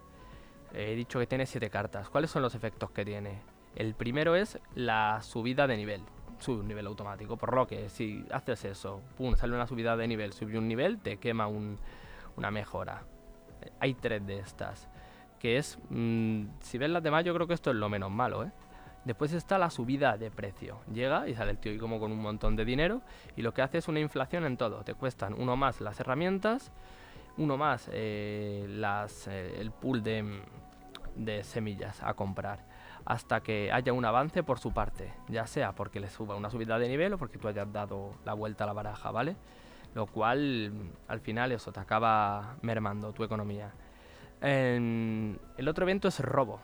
[0.74, 2.10] He dicho que tiene 7 cartas.
[2.10, 3.42] ¿Cuáles son los efectos que tiene?
[3.76, 6.02] El primero es la subida de nivel.
[6.40, 7.38] Sube un nivel automático.
[7.38, 11.00] Por lo que si haces eso, pum, sale una subida de nivel, sube un nivel,
[11.00, 13.04] te quema una mejora.
[13.80, 14.90] Hay tres de estas.
[15.40, 18.44] Que es, mm, si ves las demás, yo creo que esto es lo menos malo,
[18.44, 18.52] ¿eh?
[19.06, 20.82] Después está la subida de precio.
[20.92, 23.02] Llega y sale el tío y como con un montón de dinero
[23.36, 24.84] y lo que hace es una inflación en todo.
[24.84, 26.72] Te cuestan uno más las herramientas,
[27.40, 30.42] uno más eh, las, eh, el pool de,
[31.16, 32.66] de semillas a comprar
[33.06, 36.78] hasta que haya un avance por su parte, ya sea porque le suba una subida
[36.78, 39.36] de nivel o porque tú hayas dado la vuelta a la baraja, ¿vale?
[39.96, 43.72] Lo cual al final eso te acaba mermando tu economía.
[44.42, 46.60] el otro evento es robo.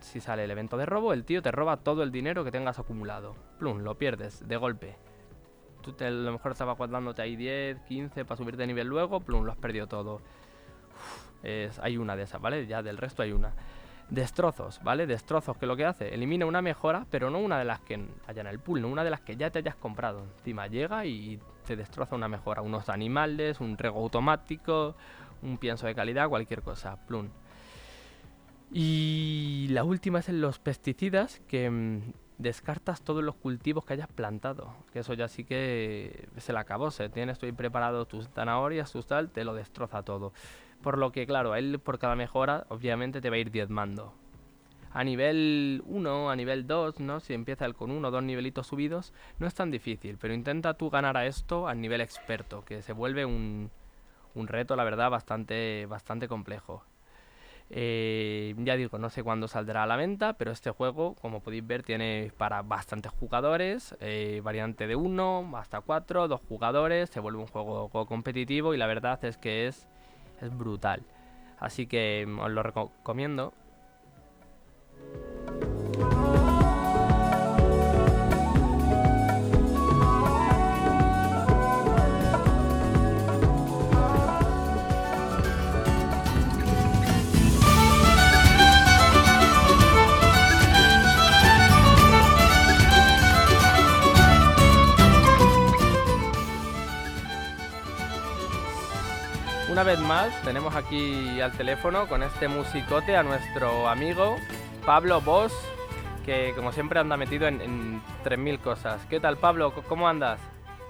[0.00, 2.78] Si sale el evento de robo, el tío te roba todo el dinero que tengas
[2.78, 3.34] acumulado.
[3.58, 4.96] Plum, lo pierdes de golpe.
[5.94, 9.44] Te, a lo mejor estabas guardándote ahí 10, 15 para subir de nivel luego, plum,
[9.44, 10.20] lo has perdido todo.
[11.42, 12.66] Es, hay una de esas, ¿vale?
[12.66, 13.52] Ya del resto hay una.
[14.10, 15.06] Destrozos, ¿vale?
[15.06, 18.40] Destrozos, que lo que hace, elimina una mejora, pero no una de las que haya
[18.40, 20.24] en el pool, no una de las que ya te hayas comprado.
[20.38, 24.94] Encima llega y te destroza una mejora, unos animales, un rego automático,
[25.42, 27.28] un pienso de calidad, cualquier cosa, plum.
[28.72, 34.08] Y la última es en los pesticidas, que mm, descartas todos los cultivos que hayas
[34.08, 34.74] plantado.
[34.92, 36.90] Que eso ya sí que se le acabó.
[36.90, 40.32] Se tienes preparado tus zanahorias, tus tal, te lo destroza todo.
[40.82, 44.14] Por lo que, claro, él por cada mejora, obviamente te va a ir diezmando.
[44.90, 47.20] A nivel 1, a nivel 2, ¿no?
[47.20, 50.16] Si empieza el con uno o dos nivelitos subidos, no es tan difícil.
[50.18, 53.70] Pero intenta tú ganar a esto a nivel experto, que se vuelve un,
[54.34, 56.84] un reto, la verdad, bastante, bastante complejo.
[57.70, 61.66] Eh, ya digo, no sé cuándo saldrá a la venta, pero este juego, como podéis
[61.66, 67.40] ver, tiene para bastantes jugadores, eh, variante de 1 hasta 4, dos jugadores, se vuelve
[67.40, 69.86] un juego competitivo y la verdad es que es,
[70.40, 71.02] es brutal.
[71.58, 73.52] Así que os lo recomiendo.
[99.78, 104.34] Una vez más tenemos aquí al teléfono con este musicote a nuestro amigo
[104.84, 105.52] Pablo Boss,
[106.26, 109.06] que como siempre anda metido en, en 3.000 cosas.
[109.08, 109.72] ¿Qué tal Pablo?
[109.88, 110.40] ¿Cómo andas?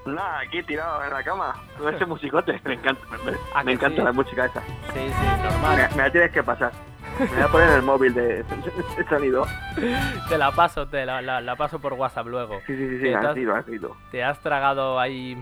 [0.06, 2.58] Nada, aquí tirado en la cama, con ese musicote.
[2.64, 4.04] Me encanta, me, ¿A me que encanta sí?
[4.06, 4.62] la música esa.
[4.62, 5.76] Sí, sí, normal.
[5.90, 6.72] Me, me la tienes que pasar.
[7.20, 9.46] Me voy a poner en el móvil de, de sonido.
[10.30, 12.60] Te la paso, te la, la- la paso por WhatsApp luego.
[12.66, 13.10] Sí, sí, sí, sí,
[13.44, 13.96] lo así lo.
[14.10, 15.36] Te has tragado ahí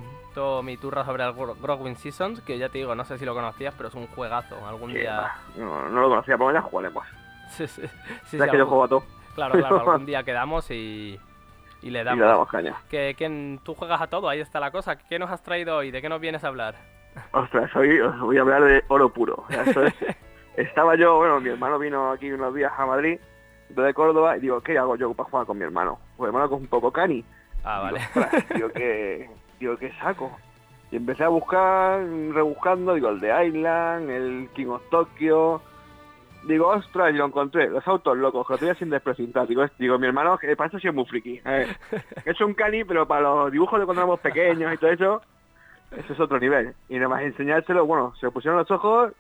[0.62, 3.34] mi turra sobre el Gro- Growing Seasons, que ya te digo, no sé si lo
[3.34, 4.56] conocías, pero es un juegazo.
[4.66, 5.32] Algún Que día...
[5.56, 7.04] No, no lo conocía, pero ya jugaremos.
[7.48, 7.82] Sí, sí,
[8.24, 9.04] sí, que yo juego a todo
[9.36, 11.18] Claro, claro, algún día quedamos y,
[11.80, 12.20] y le y damos.
[12.20, 12.74] le damos caña.
[12.90, 14.96] Que, que tú juegas a todo, ahí está la cosa.
[14.96, 15.90] ¿Qué nos has traído hoy?
[15.92, 16.74] ¿De qué nos vienes a hablar?
[17.32, 19.44] Ostras, hoy os voy a hablar de oro puro.
[19.48, 19.94] Es-
[20.56, 23.20] estaba yo, bueno, mi hermano vino aquí unos días a Madrid,
[23.68, 25.98] de Córdoba, y digo, ¿qué hago yo para jugar con mi hermano?
[26.16, 27.24] Pues mi hermano es un poco cani.
[27.62, 28.00] Ah, vale.
[28.54, 29.28] Digo, ¿qué,
[29.60, 30.36] digo, ¿qué saco?
[30.90, 35.60] Y empecé a buscar, rebuscando, digo, el de Island, el King of Tokyo.
[36.46, 39.48] Digo, ostras, y lo encontré, los autos locos, que lo tenía sin desprecintar.
[39.48, 41.40] Digo, digo, mi hermano, que para eso sí es muy friki.
[41.44, 41.66] eh.
[42.24, 45.22] Es un cani, pero para los dibujos de cuando éramos pequeños y todo eso,
[45.90, 46.74] eso es otro nivel.
[46.88, 49.12] Y nada más enseñárselo, bueno, se pusieron los ojos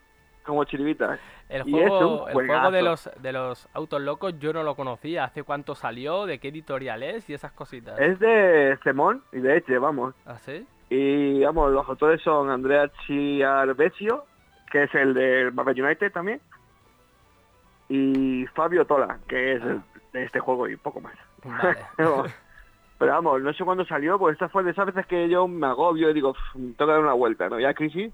[0.46, 1.18] como chiribitas.
[1.48, 5.24] El juego, el juego de los, de los autos locos yo no lo conocía.
[5.24, 6.26] ¿Hace cuánto salió?
[6.26, 7.28] ¿De qué editorial es?
[7.28, 7.98] Y esas cositas.
[8.00, 10.14] Es de Cemón y de Eche, vamos.
[10.24, 10.66] ¿Ah, sí?
[10.88, 14.24] Y vamos, los autores son Andrea Chiarbesio,
[14.70, 16.40] que es el de Marvel United también,
[17.88, 19.80] y Fabio Tola, que es el
[20.12, 21.14] de este juego y poco más.
[21.44, 21.76] Vale.
[22.98, 25.66] Pero vamos, no sé cuándo salió, pues esta fue de esas veces que yo me
[25.66, 27.60] agobio y digo, "Uf, me tengo que dar una vuelta, ¿no?
[27.60, 28.10] Ya crisis.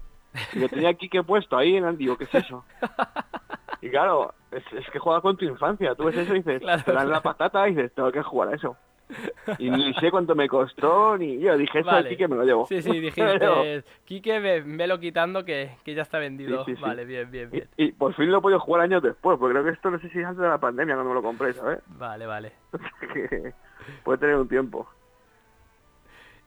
[0.53, 2.65] Y lo tenía aquí que puesto ahí en el digo, ¿qué es eso?
[3.81, 5.93] Y claro, es, es que juega con tu infancia.
[5.95, 8.49] Tú ves eso y dices, Claro, te dan la patata y dices, tengo que jugar
[8.49, 8.77] a eso.
[9.59, 12.07] Y ni sé cuánto me costó, ni yo dije, eso Vale.
[12.07, 12.65] aquí que me lo llevo.
[12.65, 16.63] Sí, sí, dijiste, Quique, ve- velo quitando que, que ya está vendido.
[16.63, 16.81] Sí, sí, sí.
[16.81, 17.67] Vale, bien, bien, bien.
[17.77, 19.99] Y, y por fin lo he podido jugar años después, porque creo que esto no
[19.99, 21.79] sé si es antes de la pandemia cuando me lo compré, ¿sabes?
[21.87, 22.53] Vale, vale.
[23.13, 23.53] que
[24.03, 24.87] puede tener un tiempo.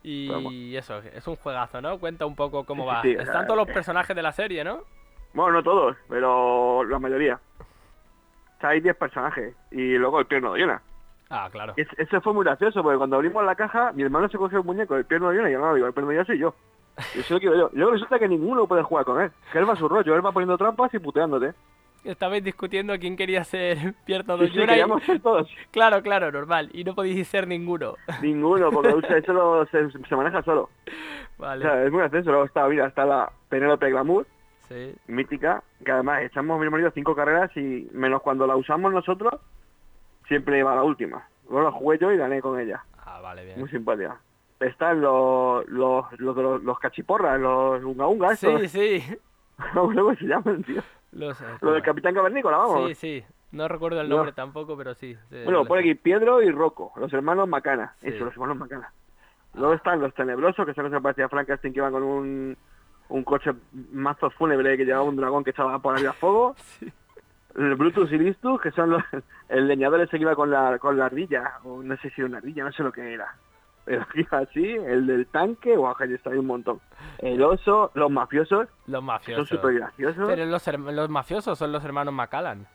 [0.09, 0.53] Y Vamos.
[0.55, 1.99] eso, es un juegazo, ¿no?
[1.99, 3.03] Cuenta un poco cómo Sí, va.
[3.03, 3.73] sí, Están sea, todos los eh.
[3.73, 4.83] personajes de la serie, ¿no?
[5.35, 7.41] Bueno, no todos, pero la mayoría.
[8.57, 9.55] O sea, hay 10 personajes.
[9.73, 10.81] Y luego el pierno de Yona.
[11.29, 11.73] Ah, claro.
[11.77, 14.65] Es- Eso fue muy gracioso, porque cuando abrimos la caja, mi hermano se cogió el
[14.65, 16.55] muñeco del pierno de Yona y yo no, digo, el pierno de Yona soy yo.
[17.17, 17.71] Y eso lo quiero yo.
[17.73, 19.31] Luego resulta que ninguno puede jugar con él.
[19.53, 21.53] Que él va a su rollo, él va poniendo trampas y puteándote.
[22.07, 25.49] Estabais discutiendo quién quería ser Sí, de sí, queríamos ser todos.
[25.71, 26.71] Claro, claro, normal.
[26.73, 27.95] Y no podéis ser ninguno.
[28.23, 30.71] Ninguno, porque usa- eso lo- se, se maneja solo.
[31.39, 31.63] O Vale.
[31.63, 32.31] sea, es muy gracioso.
[32.31, 34.27] Luego está, mira, está la Penélope Glamour,
[34.69, 34.95] Sí.
[35.07, 39.35] mítica, que además echamos mi marido cinco carreras y menos cuando la usamos nosotros,
[40.29, 41.29] siempre va la última.
[41.49, 42.83] Luego la jugué yo y gané con ella.
[43.05, 43.61] Ah, vale, bien.
[43.61, 44.19] Muy simpática.
[44.59, 48.61] Están los, los, los, los, los cachiporras, los unga unga, estos.
[48.71, 49.17] Sí, sí.
[49.75, 50.83] ¿Cómo luego se llaman, tío?
[51.19, 52.89] Los, Lo del Capitán Cavernícola, vamos.
[52.89, 53.25] Sí, sí.
[53.53, 54.17] No recuerdo el No.
[54.17, 55.15] nombre tampoco, pero sí.
[55.31, 57.95] sí, bueno, por aquí Piedro y Rocco, los hermanos Macana.
[58.01, 58.09] Sí.
[58.09, 58.93] Eso, los hermanos Macana.
[59.55, 62.57] Luego están los tenebrosos, que son los que parecía Frankenstein, que iban con un,
[63.09, 63.53] un coche
[63.93, 66.55] mazo fúnebre que llevaba un dragón que echaba por arriba fuego.
[66.79, 66.93] Sí.
[67.57, 69.03] El Brutus y Listus, que son los,
[69.49, 72.29] el leñador ese que iba con la, con la ardilla, o no sé si era
[72.29, 73.35] una ardilla, no sé lo que era.
[73.87, 76.81] El así, el del tanque, guau, que está ahí un montón.
[77.19, 79.49] El oso, los mafiosos, Los son mafiosos.
[79.49, 80.27] súper graciosos.
[80.29, 82.67] Pero los, los mafiosos son los hermanos Macallan.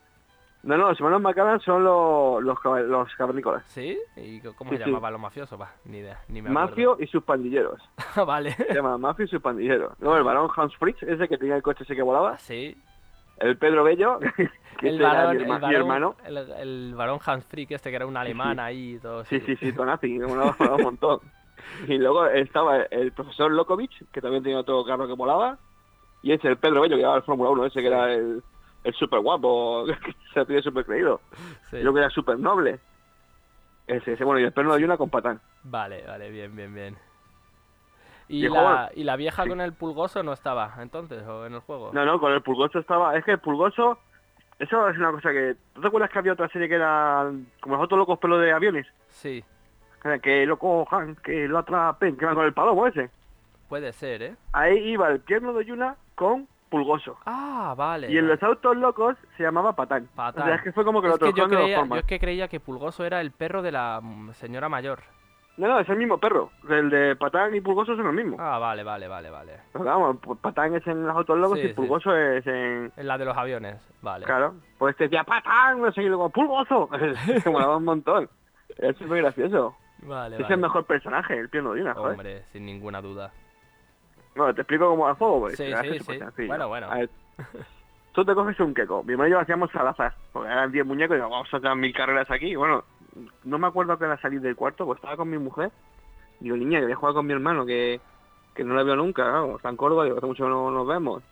[0.64, 3.64] No, no, los hermanos Macallan son los, los, los cavernícolas.
[3.66, 3.98] ¿Sí?
[4.16, 4.90] ¿Y cómo Sí, se sí.
[4.90, 5.60] llamaban los mafiosos?
[5.60, 6.68] Va, ni idea, ni me acuerdo.
[6.68, 7.80] Mafio y sus pandilleros.
[8.26, 8.52] vale.
[8.52, 9.92] Se llama Mafio y sus pandilleros.
[9.98, 12.38] Luego el varón Hans Fritz, ese que tenía el coche ese que volaba.
[12.38, 12.76] Sí.
[13.38, 14.18] El Pedro Bello,
[14.78, 16.16] que El era varón, mi, el, hermano.
[16.24, 19.24] el, el varón Hans Frick este que era un alemán ahí y todo.
[19.24, 21.20] Sí, sí, sí, Tonazi, molaba, molaba un montón.
[21.88, 25.58] Y luego estaba el profesor Lokovic, que también tenía otro carro que volaba.
[26.22, 28.42] Y ese, el Pedro Bello, que llevaba el Fórmula 1, ese que era el,
[28.84, 31.20] el súper guapo, que se tiene súper creído.
[31.70, 31.76] Sí.
[31.78, 32.78] Y luego era súper noble.
[33.86, 35.40] Ese, ese, bueno, y el perno de una con patán.
[35.64, 36.96] Vale, vale, bien, bien, bien.
[38.28, 39.48] ¿Y la, ¿Y la vieja sí.
[39.48, 41.90] con el pulgoso no estaba entonces o en el juego?
[41.92, 43.16] No, no, con el pulgoso estaba...
[43.16, 43.98] Es que el pulgoso...
[44.58, 45.56] Eso es una cosa que...
[45.74, 47.30] ¿Tú te acuerdas que había otra serie que era
[47.60, 48.86] como los otros locos pelos de aviones?
[49.08, 49.42] Sí,
[50.22, 53.10] Que lo cojan, que lo atrapen, que van con el palomo ese.
[53.68, 54.36] puede ser, ¿eh?
[54.52, 57.18] Ahí iba el pierno de Yuna con pulgoso.
[57.26, 58.10] Ah, vale.
[58.10, 60.08] Y en los autos locos se llamaba Patán.
[60.14, 60.42] Patán.
[60.42, 62.18] O sea, es que fue como que Es lo que yo, creía, yo es que
[62.18, 65.00] creía que Pulgoso era el perro de la mm, señora mayor.
[65.58, 66.50] No, no, es el mismo perro.
[66.68, 68.40] El de Patán y Pulgoso son los mismos.
[68.40, 69.52] Ah, vale, vale, vale, vale.
[69.72, 71.74] Pero vamos, Patán es en los autos locos Sí, y sí.
[71.74, 72.90] Pulgoso es en...
[72.96, 74.24] En la de los aviones, vale.
[74.24, 74.54] Claro.
[74.78, 76.88] Pues te decía Patán, no sé, y luego Pulgoso.
[77.42, 78.28] Se molaba un montón.
[78.78, 79.76] Es muy gracioso.
[80.04, 80.54] Vale, Es vale.
[80.54, 82.12] el mejor personaje, el pierno de una, joder.
[82.12, 83.30] Hombre, sin ninguna duda.
[84.34, 85.50] Bueno, te explico cómo va el juego.
[85.50, 86.18] Sí, sí, sí.
[86.18, 86.48] sencillo.
[86.48, 86.90] Bueno, bueno.
[86.90, 87.10] A ver,
[88.12, 89.02] tú te coges un queco.
[89.02, 90.14] Mi hermano y yo hacíamos al azar.
[90.32, 92.56] Porque eran 10 muñecos y vamos a hacer mil carreras aquí.
[92.56, 92.82] Bueno,
[93.44, 95.70] no me acuerdo que era salir del cuarto, pues estaba con mi mujer.
[96.40, 98.00] Digo, niña, que voy a jugar con mi hermano, que,
[98.54, 99.22] que no la veo nunca.
[99.22, 101.22] Claro, está en Córdoba, digo, hace mucho no nos vemos.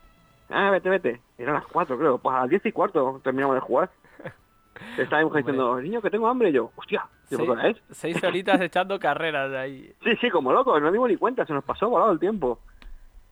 [0.51, 1.21] Ah, vete, vete.
[1.39, 2.19] Eran las 4, creo.
[2.19, 3.91] Pues a las 10 y cuarto terminamos de jugar.
[4.99, 6.51] Estaba mi mujer diciendo, niño, que tengo hambre.
[6.51, 7.77] Y yo, hostia, ¿qué es?
[7.91, 9.93] seis horitas echando carreras ahí.
[10.05, 12.59] Sí, sí, como loco, no dimos ni cuenta, se nos pasó volado el tiempo.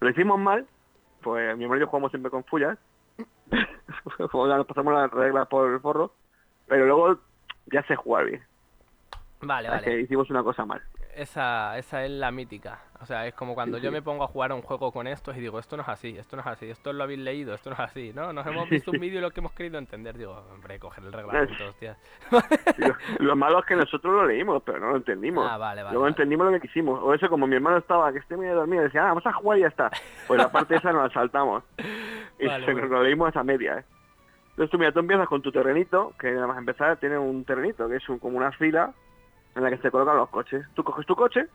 [0.01, 0.67] Lo hicimos mal,
[1.23, 2.79] pues mi hermano y yo jugamos siempre con fullas.
[4.31, 6.13] Pues nos pasamos las reglas por el forro,
[6.67, 7.19] pero luego
[7.73, 8.43] ya sé jugar bien.
[9.41, 10.01] Vale, que vale.
[10.01, 10.83] hicimos una cosa mal.
[11.15, 12.79] Esa, esa es la mítica.
[13.01, 13.95] O sea, es como cuando Sí, yo sí.
[13.95, 16.17] me pongo a jugar a un juego con estos y digo, esto no es así,
[16.17, 18.33] esto no es así, esto lo habéis leído, esto no es así, ¿no?
[18.33, 20.17] Nos hemos visto un vídeo y lo que hemos querido entender.
[20.17, 21.97] Digo, hombre, coger el reglamento, hostia.
[22.79, 25.49] Lo, lo malo es que nosotros lo leímos, pero no lo entendimos.
[25.49, 25.93] Ah, vale, vale.
[25.93, 26.11] Luego vale.
[26.13, 27.01] entendimos lo que quisimos.
[27.03, 29.59] O eso, como mi hermano estaba, que esté medio dormido, decía, ah, vamos a jugar
[29.59, 29.91] y ya está.
[30.27, 31.65] Pues la parte esa nos la saltamos.
[32.41, 32.87] Y Vale, se bueno.
[32.89, 33.85] nos lo leímos a media, ¿eh?
[34.59, 37.89] Entonces tú, mira, tú empiezas con tu terrenito, que nada más empezar tiene un terrenito,
[37.89, 38.93] que es un- como una fila
[39.55, 40.67] en la que se colocan los coches.
[40.75, 41.47] Tú coges tu coche,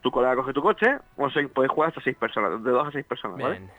[0.00, 2.90] tu colega coge tu coche, o sea, puedes jugar hasta seis personas, de dos a
[2.90, 3.60] seis personas, ¿vale?
[3.60, 3.70] Bien.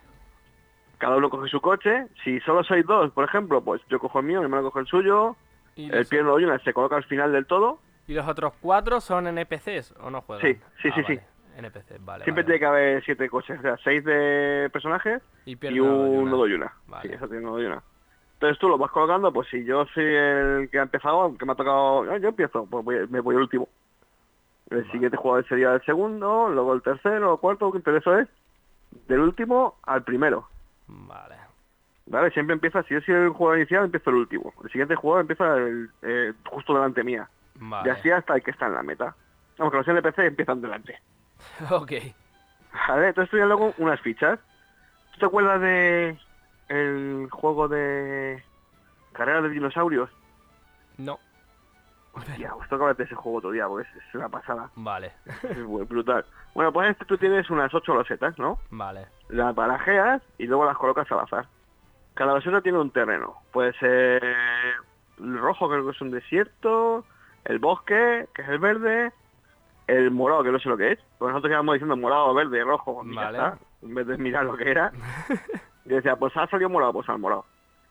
[0.97, 2.07] Cada uno coge su coche.
[2.23, 4.87] Si solo sois dos, por ejemplo, pues yo cojo el mío, mi hermano coge el
[4.87, 5.35] suyo,
[5.75, 7.81] ¿Y el de una se coloca al final del todo.
[8.07, 10.47] ¿Y los otros cuatro son NPCs o no juegan?
[10.47, 11.23] Sí, sí, Ah, sí, vale.
[11.57, 12.23] NPCs, vale.
[12.23, 16.29] Siempre vale, tiene que haber siete coches, o sea, seis de personajes Y, y un
[16.29, 16.73] nodo y una.
[16.87, 17.09] Vale.
[17.09, 17.83] Sí, eso tiene nodo y una.
[18.37, 21.53] Entonces tú lo vas colocando, pues si yo soy el que ha empezado, que me
[21.53, 23.67] ha tocado, ah, yo empiezo, pues voy- me voy al último.
[24.69, 24.91] El Vale.
[24.91, 28.27] siguiente jugador sería el segundo, luego el tercero, el cuarto, pero eso es
[29.07, 30.47] del último al primero.
[30.87, 31.35] Vale.
[32.05, 32.29] ¿Vale?
[32.31, 34.53] Siempre empieza, si yo soy el jugador inicial, empiezo el último.
[34.63, 37.27] El siguiente jugador empieza el, eh, justo delante mía.
[37.55, 37.89] Vale.
[37.89, 39.15] Y así hasta el que está en la meta.
[39.57, 40.99] Vamos, que los NPC empiezan delante.
[41.71, 41.91] ok.
[42.87, 44.39] Vale, entonces tú ya luego unas fichas.
[45.13, 46.17] ¿Tú te acuerdas de
[46.69, 48.43] el juego de
[49.13, 50.09] carreras de dinosaurios?
[50.97, 51.19] No.
[52.13, 54.69] Hostia, verte ese juego otro día, porque es, una pasada.
[54.75, 55.11] Vale.
[55.43, 56.25] Es muy brutal.
[56.55, 58.57] Bueno, pues este tú tienes unas ocho losetas, ¿no?
[58.71, 59.07] Vale.
[59.29, 61.47] Las barajeas y luego las colocas al azar.
[62.15, 63.35] Cada loseta tiene un terreno.
[63.51, 64.23] Puede ser
[65.19, 67.05] el rojo, creo que es un desierto,
[67.45, 69.11] el bosque, que es el verde,
[69.85, 70.99] el morado, que no sé lo que es.
[71.19, 73.57] Pues nosotros íbamos diciendo morado, verde, rojo, Vale.
[73.83, 74.91] en vez de mirar lo que era.
[75.87, 77.45] y decía, pues ha salido morado, pues al morado.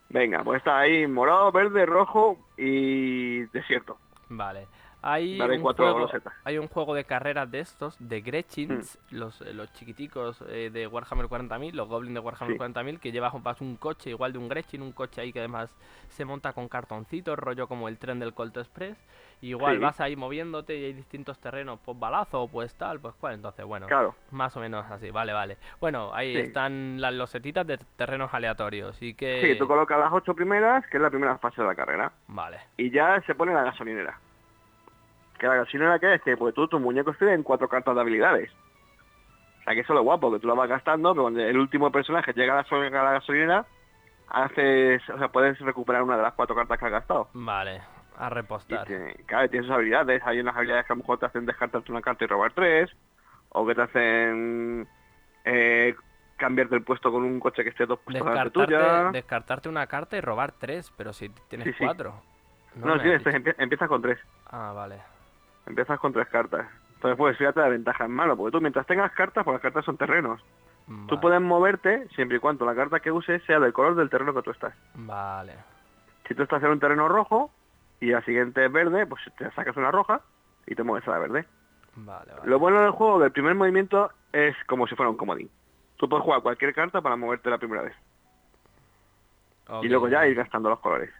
[0.09, 3.97] Venga, pues está ahí morado, verde, rojo y desierto.
[4.29, 4.67] Vale.
[5.03, 6.09] Hay un, cuatro juego,
[6.43, 9.15] hay un juego de carreras de estos, de Gretchins, Mm.
[9.15, 12.57] los, eh, los chiquiticos eh, de Warhammer 40.000, los Goblins de Warhammer Sí.
[12.59, 15.73] 40.000, que llevas un, un coche igual de un Gretchin, un coche ahí que además
[16.09, 18.97] se monta con cartoncitos, rollo como el tren del Colt Express.
[19.39, 19.83] y igual Sí.
[19.83, 23.35] vas ahí moviéndote y hay distintos terrenos, pues balazo, pues tal, pues cual.
[23.35, 24.15] Entonces, bueno, Claro.
[24.31, 25.57] más o menos así, vale, vale.
[25.79, 26.39] Bueno, ahí Sí.
[26.39, 29.41] están las losetitas de terrenos aleatorios y que...
[29.43, 32.11] Sí, tú colocas las ocho primeras, que es la primera fase de la carrera.
[32.27, 34.19] Vale, Y ya se pone la gasolinera.
[35.37, 38.51] Que la gasolinera que es que pues tú tus muñecos tienen cuatro cartas de habilidades.
[39.59, 41.57] O sea que eso es lo guapo, que tú la vas gastando, pero cuando el
[41.57, 43.65] último personaje llega a la, a la gasolinera,
[44.29, 47.29] haces, o sea, puedes recuperar una de las cuatro cartas que has gastado.
[47.33, 47.81] vale.
[48.19, 48.87] A Y repostar.
[48.87, 50.23] tiene, claro, tiene sus habilidades.
[50.25, 52.89] Hay unas habilidades que a lo mejor te hacen descartarte una carta y robar tres.
[53.49, 54.87] O que te hacen
[55.45, 55.95] eh,
[56.35, 58.65] cambiarte el puesto con un coche que esté dos puestos delante tuya.
[58.79, 61.83] Descartarte, descartarte una carta y robar tres, pero si tienes Sí, sí.
[61.85, 62.19] cuatro.
[62.75, 64.17] No, tienes, empie- empiezas con tres.
[64.47, 64.97] Ah, vale.
[65.67, 66.67] Empiezas con tres cartas.
[66.95, 69.85] Entonces, pues fíjate la ventaja en mano, porque tú mientras tengas cartas, pues las cartas
[69.85, 70.41] son terrenos.
[71.07, 74.33] Tú puedes moverte siempre y cuando la carta que uses sea del color del terreno
[74.33, 74.73] que tú estás.
[74.95, 75.53] Vale.
[76.27, 77.51] Si tú estás en un terreno rojo
[77.99, 80.21] y la siguiente es verde, pues te sacas una roja
[80.65, 81.45] y te mueves a la verde.
[81.95, 82.49] Vale, vale.
[82.49, 85.49] Lo bueno del juego del primer movimiento es como si fuera un comodín.
[85.97, 87.95] Tú puedes jugar cualquier carta para moverte la primera vez.
[89.81, 91.11] Y luego ya ir gastando los colores.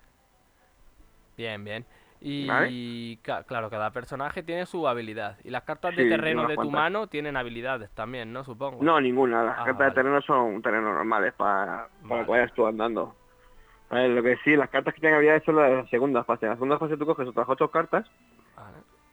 [1.35, 1.85] Bien, bien.
[2.19, 3.19] Y ¿Vale?
[3.21, 5.37] ca- claro, cada personaje tiene su habilidad.
[5.43, 8.43] Y las cartas Sí, de terreno de tu mano tienen habilidades también, ¿no?
[8.43, 8.83] Supongo.
[8.83, 9.43] No, ninguna.
[9.43, 9.89] Las Ah, cartas vale.
[9.89, 12.25] de terreno son terrenos normales para, para Vale.
[12.25, 13.15] que vayas tú andando.
[13.89, 16.45] Vale, lo que sí, las cartas que tienen habilidades son las de la segunda fase.
[16.45, 18.05] En la segunda fase tú coges otras ocho cartas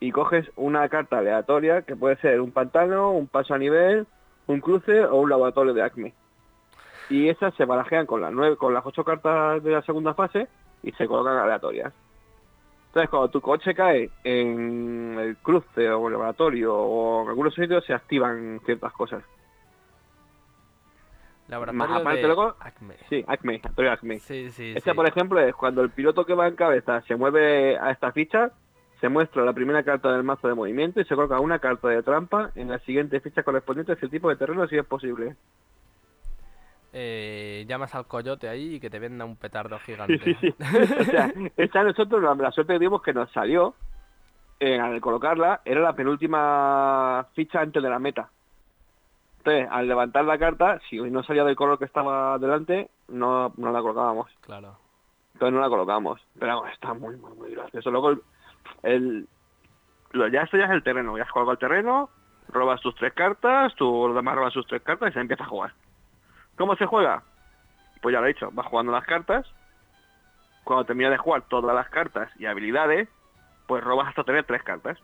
[0.00, 4.06] y coges una carta aleatoria que puede ser un pantano, un paso a nivel,
[4.46, 6.14] un cruce o un laboratorio de acme.
[7.10, 10.48] Y esas se barajean con las nueve, con las ocho cartas de la segunda fase
[10.82, 11.92] y se colocan aleatorias.
[12.94, 17.84] Entonces cuando tu coche cae en el cruce o el laboratorio o en algunos sitios
[17.84, 19.24] se activan ciertas cosas.
[21.48, 22.94] Laboratorio aparte de luego- Acme.
[23.08, 24.18] Sí, acme, laboratorio acme.
[24.20, 24.94] Sí, sí, Este, sí.
[24.96, 28.52] por ejemplo, es cuando el piloto que va en cabeza se mueve a esta ficha,
[29.00, 32.00] se muestra la primera carta del mazo de movimiento y se coloca una carta de
[32.04, 35.34] trampa en la siguiente ficha correspondiente a ese tipo de terreno si es posible.
[36.96, 40.16] Eh, llamas al coyote ahí y que te venda un petardo gigante.
[40.22, 40.54] sí, sí.
[41.00, 43.74] O sea, esta nosotros la, la suerte que tuvimos que nos salió
[44.60, 48.30] eh, al colocarla era la penúltima ficha antes de la meta.
[49.38, 53.72] Entonces, al levantar la carta, si no salía del color que estaba delante, no, no
[53.72, 54.30] la colocábamos.
[54.40, 54.78] Claro.
[55.34, 56.20] Entonces no la colocamos.
[56.38, 57.90] Pero vamos, está muy, muy, muy gracioso.
[57.90, 58.22] Luego, el,
[58.84, 59.28] el-
[60.12, 61.16] lo, ya esto ya es el terreno.
[61.18, 62.08] Ya has colgado el terreno,
[62.48, 65.48] robas tus tres cartas, tú los demás roban sus tres cartas y se empieza a
[65.48, 65.72] jugar.
[66.56, 67.22] ¿Cómo se juega?
[68.00, 69.46] Pues ya lo he dicho, vas jugando las cartas.
[70.64, 73.08] Cuando terminas de jugar todas las cartas y habilidades,
[73.66, 74.98] pues robas hasta tener tres cartas.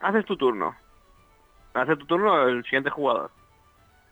[0.00, 0.74] Haces tu turno.
[1.74, 3.30] Haces tu turno el siguiente jugador.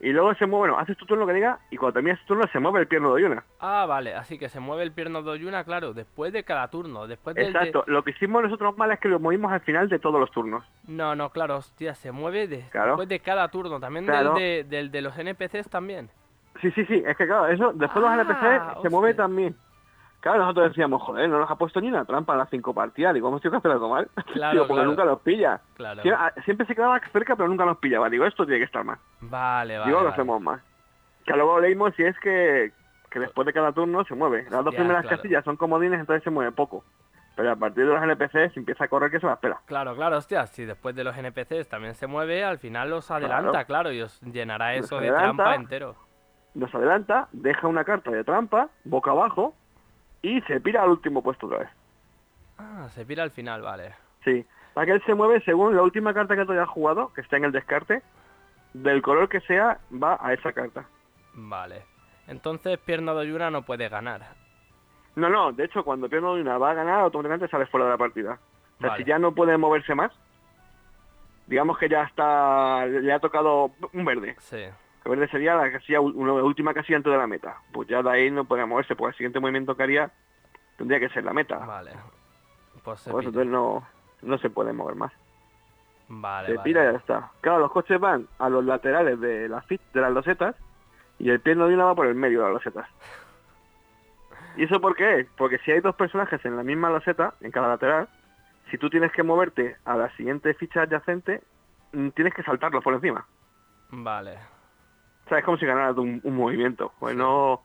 [0.01, 2.45] Y luego se mueve, bueno, haces tu turno que diga, y cuando terminas tu turno
[2.53, 3.43] se mueve el pierno de Yuna.
[3.59, 7.09] Ah, vale, así que se mueve el pierno de Oyuna, claro, después de cada turno,
[7.09, 7.83] después del de- Exacto.
[7.89, 10.65] Lo que hicimos nosotros mal es que lo movimos al final de todos los turnos.
[10.87, 12.91] No, no, claro, hostia, se mueve de- Claro.
[12.93, 14.35] después de cada turno, también Claro.
[14.35, 16.11] del, de, del de los NPCs también.
[16.61, 17.03] Sí, sí, sí.
[17.07, 19.57] Es que claro, eso después Ah, los NPC se mueve también.
[20.21, 23.15] Claro, nosotros decíamos, joder, no nos ha puesto ni una trampa en las cinco partidas.
[23.15, 24.09] Digo, hemos tenido que hacer algo mal.
[24.33, 24.91] Claro, Digo, porque claro.
[24.91, 25.61] nunca los pilla.
[25.75, 26.03] Claro.
[26.03, 28.11] Sie- a- Siempre se quedaba cerca, pero nunca nos pillaba.
[28.11, 28.99] Digo, esto tiene que estar mal.
[29.21, 29.87] Vale, vale.
[29.89, 30.15] Digo, lo vale.
[30.15, 30.61] hacemos más.
[31.25, 32.73] Que luego leímos si es que,
[33.11, 34.47] que después de cada turno se mueve.
[34.51, 36.83] Las dos primeras casillas son comodines, entonces se mueve poco.
[37.37, 39.61] Pero a partir de los NPCs empieza a correr que se la espera.
[39.67, 43.65] Claro, claro, hostia, si después de los NPCs también se mueve, al final os adelanta,
[43.65, 45.45] claro, y os llenará Nos eso de adelanta.
[45.45, 45.95] trampa entero.
[46.55, 49.55] Nos adelanta, deja una carta de trampa, boca abajo,
[50.23, 51.69] y se pira al último puesto otra vez.
[52.59, 53.95] Ah, se pira al final, vale.
[54.25, 54.45] Sí,
[54.75, 57.37] para que él se mueve según la última carta que tú hayas jugado, que está
[57.37, 58.03] en el descarte,
[58.75, 60.85] del color que sea, va a esa carta.
[61.35, 61.85] Vale.
[62.27, 64.23] Entonces pierna de Oyuna no puede ganar.
[65.17, 67.93] No, no, de hecho, cuando pierdo de una va a ganar, automáticamente sale fuera de
[67.93, 68.39] la partida.
[68.77, 69.03] O sea, Vale.
[69.03, 70.13] si ya no puede moverse más,
[71.47, 74.37] digamos que ya está, le ha tocado un verde.
[74.39, 74.65] Sí.
[75.05, 77.57] Verde sería la casilla, una última casilla antes de la meta.
[77.73, 80.11] Pues ya de ahí no puede moverse, porque el siguiente movimiento que haría
[80.77, 81.59] tendría que ser la meta.
[81.59, 81.93] Vale.
[82.85, 83.87] Pues se Por eso entonces no,
[84.23, 85.13] no se puede mover más.
[86.09, 86.65] Vale, se vale.
[86.65, 87.31] pira y ya está.
[87.41, 90.57] Claro, los coches van a los laterales de las, de las losetas
[91.19, 92.89] y el pierno de una va por el medio de las losetas.
[94.57, 95.27] ¿Y eso por qué?
[95.37, 98.09] Porque si hay dos personajes en la misma loseta, en cada lateral,
[98.71, 101.43] si tú tienes que moverte a la siguiente ficha adyacente,
[101.93, 103.25] mm, tienes que saltarlos por encima.
[103.91, 104.39] Vale.
[105.29, 106.91] O sea, es como si ganaras un, un movimiento.
[106.99, 107.61] Pues no,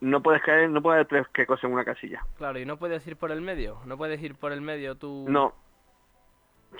[0.00, 2.24] no puedes caer, no puedes haber tres que en una casilla.
[2.38, 3.78] Claro, y no puedes ir por el medio.
[3.84, 5.24] No puedes ir por el medio tú.
[5.28, 5.54] No.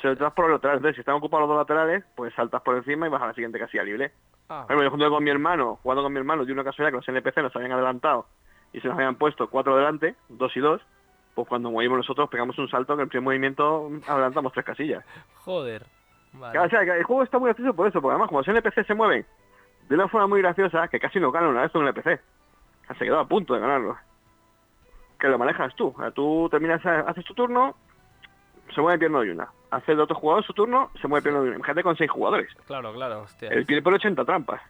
[0.01, 0.79] Se lo por los laterales.
[0.79, 3.35] Entonces, si están ocupados los dos laterales, pues saltas por encima y vas a la
[3.35, 4.13] siguiente casilla libre.
[4.49, 7.09] Ah, yo junto con mi hermano, jugando con mi hermano, de una casualidad que los
[7.09, 8.27] NPC nos habían adelantado
[8.73, 10.81] y se nos habían puesto cuatro delante, dos y dos,
[11.35, 15.05] pues cuando movimos nosotros pegamos un salto que en el primer movimiento adelantamos tres casillas.
[15.35, 15.87] joder.
[16.35, 16.59] Vale.
[16.59, 18.95] O sea, el juego está muy gracioso por eso, porque además como los NPC se
[18.95, 19.25] mueven
[19.89, 22.21] de una forma muy graciosa, que casi no gana una vez un NPC.
[22.99, 23.97] Se quedó a punto de ganarlo.
[25.19, 25.95] Que lo manejas tú.
[26.15, 27.75] Tú terminas, haces tu turno,
[28.75, 29.49] se mueve el pierno de una.
[29.71, 31.57] Hace el otro jugador su turno, se mueve el pierno de una.
[31.57, 32.49] Imagínate con seis jugadores.
[32.67, 33.49] Claro, claro, hostia.
[33.49, 34.61] El pie por 80 trampas.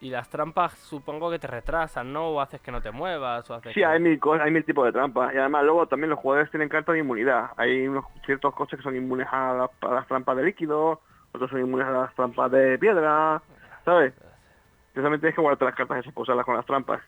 [0.00, 2.28] Y las trampas supongo que te retrasan, ¿no?
[2.28, 4.64] O haces que no te muevas, o haces Sí, que- hay mil, cosas, hay mil
[4.64, 5.34] tipos de trampas.
[5.34, 7.50] Y además luego también los jugadores tienen cartas de inmunidad.
[7.56, 11.00] Hay unos ciertos coches que son inmunes a, las- a las trampas de líquido,
[11.32, 13.40] otros son inmunes a las trampas de piedra,
[13.86, 14.12] ¿sabes?
[15.02, 17.02] También tienes que guardarte las cartas esas para usarlas con las trampas.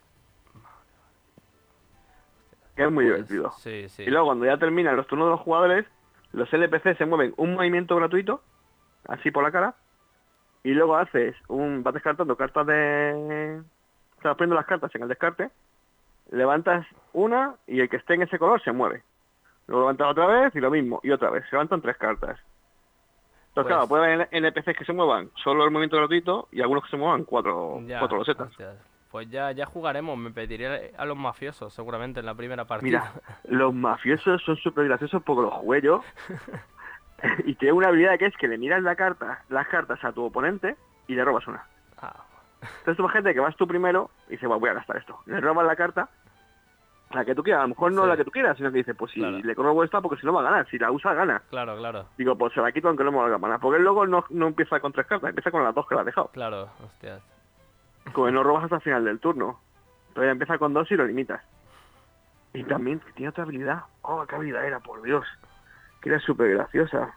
[2.77, 3.51] Que es muy Pues, divertido.
[3.59, 4.05] Sí, sí.
[4.05, 5.87] Y luego cuando ya terminan los turnos de los jugadores,
[6.33, 8.43] los NPC se mueven un movimiento gratuito,
[9.07, 9.75] así por la cara,
[10.63, 13.63] y luego haces un, vas descartando cartas de...
[14.19, 15.51] O sea, poniendo las cartas en el descarte,
[16.31, 19.03] levantas una y el que esté en ese color se mueve.
[19.67, 22.39] Luego levantas otra vez y lo mismo, y otra vez, se levantan tres cartas.
[23.59, 26.85] Entonces, Pues- claro, puede haber NPCs que se muevan solo el movimiento gratuito y algunos
[26.85, 28.49] que se muevan cuatro, Ya, cuatro losetas.
[28.49, 28.77] hostias.
[29.11, 33.13] Pues ya, ya jugaremos, me pediré a los mafiosos seguramente en la primera partida.
[33.13, 33.13] Mira,
[33.45, 36.03] los mafiosos son súper graciosos porque los jugué yo.
[37.47, 40.25] y tiene una habilidad que es que le miras la carta, las cartas a tu
[40.25, 41.65] oponente y le robas una.
[42.01, 42.15] Ah,
[42.61, 45.19] Entonces tú gente que vas tú primero y dice, "Bueno, voy a gastar esto.
[45.27, 46.09] Le robas la carta,
[47.11, 47.61] la que tú quieras.
[47.61, 48.09] A lo mejor no Sí.
[48.09, 49.39] la que tú quieras, sino que dice, pues si Claro.
[49.39, 50.69] le robo esta porque si no va a ganar.
[50.69, 51.43] Si la usa, gana.
[51.51, 53.59] claro, claro, Digo, pues se la quito aunque no me valga mana.
[53.59, 56.07] Porque luego no, no empieza con tres cartas, empieza con las dos que la has
[56.07, 56.29] dejado.
[56.33, 57.23] claro, hostias.
[58.13, 59.61] Como que no robas hasta el final del turno.
[60.09, 61.41] Entonces empieza con dos y lo limitas.
[62.55, 63.83] Y también tiene otra habilidad.
[64.03, 65.25] Oh, qué habilidad era, por Dios.
[66.01, 67.15] Que era súper graciosa.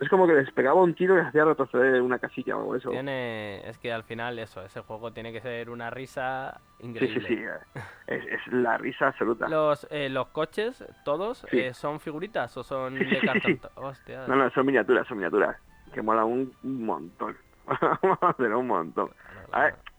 [0.00, 2.74] Es como que les pegaba un tiro y les hacía retroceder una casilla o algo
[2.76, 2.90] eso.
[2.90, 6.86] Tiene, es que al final eso, ese juego tiene que ser una risa Sí, sí,
[6.88, 7.28] increíble.
[7.28, 7.34] sí.
[7.76, 7.80] eh.
[8.08, 9.48] Es, es la risa absoluta.
[9.48, 11.60] Los, eh, los coches, todos, Sí.
[11.60, 13.60] eh, son figuritas o son Sí, de sí, cartón.
[14.04, 14.12] sí.
[14.26, 15.56] No, no, son miniaturas, son miniaturas.
[15.92, 17.36] Que mola un, montón.
[18.36, 19.10] Pero un montón.
[19.10, 19.90] Claro, A ver, claro.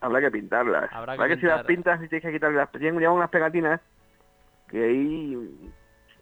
[0.00, 0.92] habrá que pintarlas.
[0.92, 2.68] Habrá Habrá que si las pintas y tienes que quitarle las...
[3.10, 3.80] Unas pegatinas
[4.68, 5.72] que ahí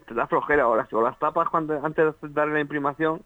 [0.09, 3.22] te da flojera las, o las tapas cuando, antes de darle la imprimación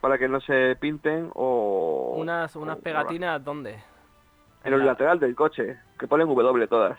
[0.00, 2.14] para que no se pinten o...
[2.16, 3.82] Unas, unas o- pegatinas, ¿dónde?
[4.64, 6.98] En el la- lateral del coche, que ponen W todas.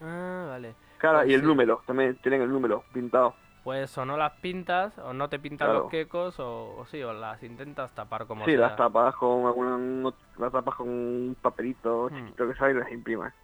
[0.00, 0.74] Ah, vale.
[0.98, 1.46] Cara, Pues y el sí.
[1.46, 3.34] número, también tienen el número pintado.
[3.64, 5.80] Pues o no las pintas, o no te pintan Claro.
[5.82, 8.60] los quecos, o, o sí, o las intentas tapar como sí, sea.
[8.60, 12.16] las tapas con alguna, las tapas con un papelito Hmm.
[12.16, 13.34] chiquito que sale y las imprimas.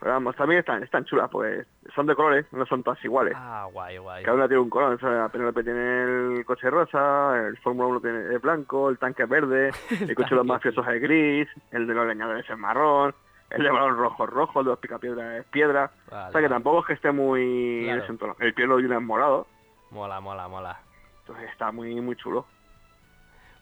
[0.00, 3.34] Pero vamos, también están, están chulas, pues son de colores, no son todas iguales.
[3.36, 4.24] Ah, guay, guay.
[4.24, 6.02] Cada una tiene un color, o sea, la Penélope tiene
[6.38, 9.70] el coche rosa, el Fórmula 1 tiene el blanco, el tanque es verde,
[10.00, 13.14] el, coche de los mafiosos es gris, el de los leñadores es marrón,
[13.50, 15.90] el de balón rojo es rojo, el de los picapiedras es piedra.
[16.10, 17.98] Vale, o sea que tampoco es que esté muy Claro.
[17.98, 18.36] en ese entorno.
[18.38, 19.46] El pielo de una es morado,
[19.90, 20.80] Mola, mola, mola.
[21.20, 22.46] entonces está muy muy chulo.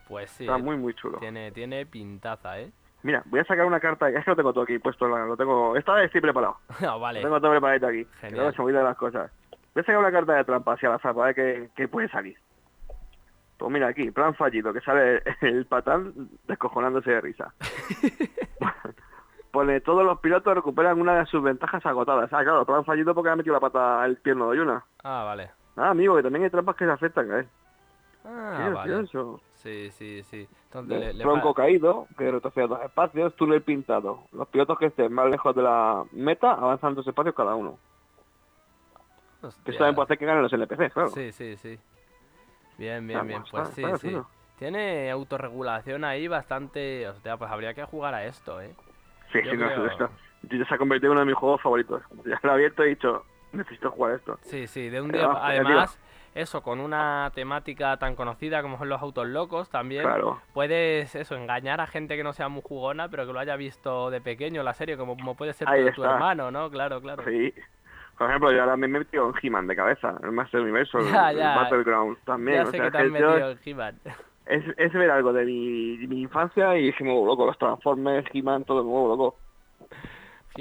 [0.06, 1.18] Pues sí, Está muy muy chulo.
[1.18, 2.70] tiene, tiene pintaza, ¿eh?
[3.08, 5.74] Mira, voy a sacar una carta, es que lo tengo todo aquí puesto, lo tengo,
[5.76, 6.58] esta vez estoy preparado.
[6.86, 7.20] Ah, vale.
[7.22, 8.06] Lo tengo todo preparadito aquí.
[8.20, 8.52] Genial.
[8.52, 9.32] Se me olvidan las cosas.
[9.74, 12.10] Voy a sacar una carta de trampa hacia la azar para ver qué, qué puede
[12.10, 12.36] salir.
[13.56, 16.12] Pues mira aquí, plan fallido, que sale el patán
[16.46, 17.54] descojonándose de risa.
[19.52, 22.30] Pone, todos los pilotos recuperan una de sus ventajas agotadas.
[22.30, 24.84] Ah, claro, plan fallido porque ha metido la pata el pierno de Yuna.
[25.02, 25.50] Ah, vale.
[25.78, 27.48] Ah, amigo, que también hay trampas que se afectan a él.
[28.26, 29.08] Ah, vale.
[29.62, 30.48] Sí, sí, sí.
[30.66, 34.24] Entonces le, le Tronco caído, que retrocede dos espacios, túnel pintado.
[34.32, 37.76] Los pilotos que estén más lejos de la meta avanzan dos espacios cada uno.
[39.40, 39.70] Que Hostia.
[39.70, 41.08] eso también puede hacer que ganen los NPCs, claro.
[41.10, 41.78] Sí, sí, sí.
[42.76, 43.42] Bien, bien, bien.
[43.50, 44.16] Pues sí, sí.
[44.58, 47.08] Tiene autorregulación ahí bastante...
[47.08, 48.74] Hostia, pues habría que jugar a esto, ¿eh?
[49.32, 50.10] Sí, Yo sí, no, creo- esto,
[50.42, 52.02] ya se ha convertido en uno de mis juegos favoritos.
[52.24, 54.38] Ya lo he abierto y he dicho, necesito jugar esto.
[54.42, 55.30] Sí, sí, de un día...
[55.32, 55.98] Además,
[56.40, 60.02] eso, con una temática tan conocida como son los autos locos también...
[60.02, 60.40] Claro.
[60.54, 64.10] Puedes, eso, engañar a gente que no sea muy jugona, pero que lo haya visto
[64.10, 66.70] de pequeño la serie, como, como puede ser tu, tu hermano, ¿no?
[66.70, 67.22] Claro, claro.
[67.26, 67.52] Sí.
[68.16, 71.04] Por ejemplo, yo ahora me he metido en He-Man de cabeza, el Master Universo, el,
[71.12, 71.56] Ya, el ya.
[71.56, 72.56] Battleground también.
[72.58, 74.00] ya o sé sea, que te has yo- metido en He-Man.
[74.46, 77.46] es, es ver algo de mi, mi infancia y que me loco.
[77.46, 79.36] Los Transformers, He-Man, todo me loco.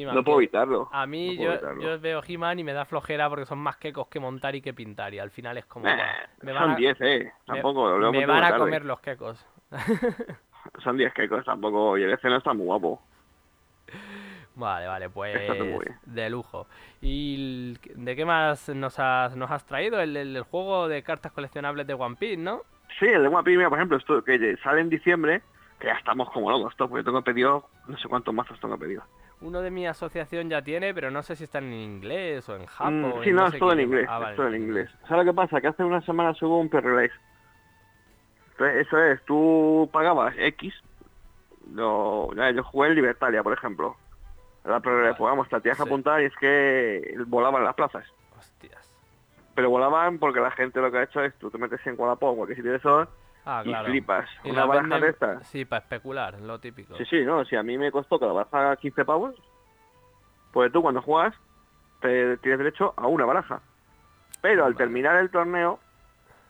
[0.05, 0.89] No puedo evitarlo.
[0.91, 1.81] A mí no yo, evitarlo.
[1.81, 4.73] yo veo He-Man y me da flojera porque son más quecos que montar y que
[4.73, 5.87] pintar y al final es como...
[5.87, 6.05] Eh, "Buah,
[6.41, 7.31] me van son a, 10, eh.
[7.45, 9.45] Tampoco, me van a comer los quecos.
[10.83, 11.97] Son 10 quecos tampoco.
[11.97, 13.01] Y el escena está muy guapo.
[14.55, 15.33] Vale, vale, pues
[16.05, 16.67] de lujo.
[17.01, 19.99] ¿Y de qué más nos has, nos has traído?
[20.01, 22.61] El, el- el juego de cartas coleccionables de One Piece, ¿no?
[22.99, 25.41] Sí, el de One Piece, mira, por ejemplo, esto que sale en diciembre,
[25.79, 29.03] que ya estamos como locos, esto, porque tengo pedido, no sé cuántos mazos tengo pedido.
[29.39, 32.65] Uno de mi asociación ya tiene, pero no sé si está en inglés o en
[32.65, 33.19] Japón.
[33.19, 34.89] Mm, sí, no, es todo en inglés, Ah, es todo en inglés.
[35.07, 35.61] ¿Sabes lo que pasa?
[35.61, 37.13] Que hace una semana hubo un pre-release.
[38.51, 40.73] Entonces, eso es, tú pagabas X,
[41.71, 43.95] lo, ya, yo jugué en Libertalia, por ejemplo.
[44.65, 45.89] La pre-release, Vale, vamos, te tienes que sí.
[45.89, 48.05] apuntar y es que volaban las plazas.
[48.38, 48.91] Hostias.
[49.53, 52.33] Pero volaban porque la gente lo que ha hecho es, tú te metes en Wallapop
[52.33, 53.07] o cualquier sitio de esos,
[53.49, 53.89] Ah, y claro.
[53.89, 54.29] flipas.
[54.43, 55.47] Y Una la baraja venden- de estas.
[55.47, 56.95] Sí, para especular, lo típico.
[56.97, 59.35] Sí, sí, no, si a mí me costó cada baraja 15 pavos,
[60.51, 61.33] pues tú cuando juegas
[62.01, 63.61] te tienes derecho a una baraja.
[64.41, 64.83] Pero al Vale.
[64.85, 65.79] terminar el torneo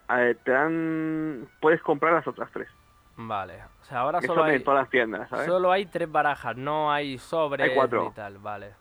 [0.10, 2.68] eh, te dan puedes comprar las otras tres.
[3.16, 3.62] Vale.
[3.82, 5.46] O sea, ahora Eso solo en hay, todas las tiendas, ¿sabes?
[5.48, 8.04] solo hay tres barajas, no hay sobres Hay cuatro.
[8.06, 8.38] ni tal.
[8.40, 8.74] Vale.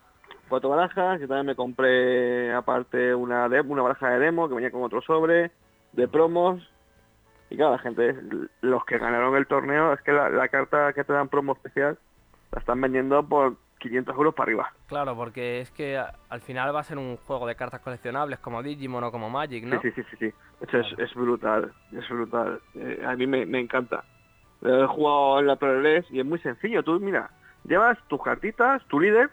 [0.48, 4.70] Cuatro barajas, yo también me compré aparte una de, una baraja de demo que venía
[4.70, 5.50] con otro sobre,
[5.92, 6.62] de promos.
[7.50, 8.14] Y claro, la gente,
[8.60, 11.98] los que ganaron el torneo, es que la, la carta que te dan promo especial
[12.52, 14.72] la están vendiendo por 500 euros para arriba.
[14.86, 15.96] Claro, porque es que
[16.28, 19.64] al final va a ser un juego de cartas coleccionables como Digimon o como Magic,
[19.64, 19.80] ¿no?
[19.80, 20.16] Sí, sí, sí, sí.
[20.30, 20.34] sí.
[20.62, 21.04] Eso es, Claro.
[21.04, 22.60] es brutal, es brutal.
[22.74, 24.02] Eh, a mí me, me encanta.
[24.62, 26.82] Lo He jugado en la ProLes y es muy sencillo.
[26.82, 27.30] Tú, mira,
[27.64, 29.30] llevas tus cartitas, tu líder,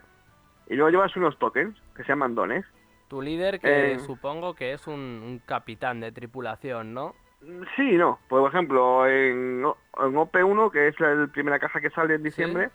[0.68, 2.64] y luego llevas unos tokens que se llaman dones.
[3.08, 3.98] Tu líder, que Eh.
[4.00, 7.14] supongo que es un, un capitán de tripulación, ¿no?
[7.46, 8.18] Mm, Sí, no.
[8.28, 12.70] Por ejemplo, en, en OP1, que es la primera caja que sale en diciembre,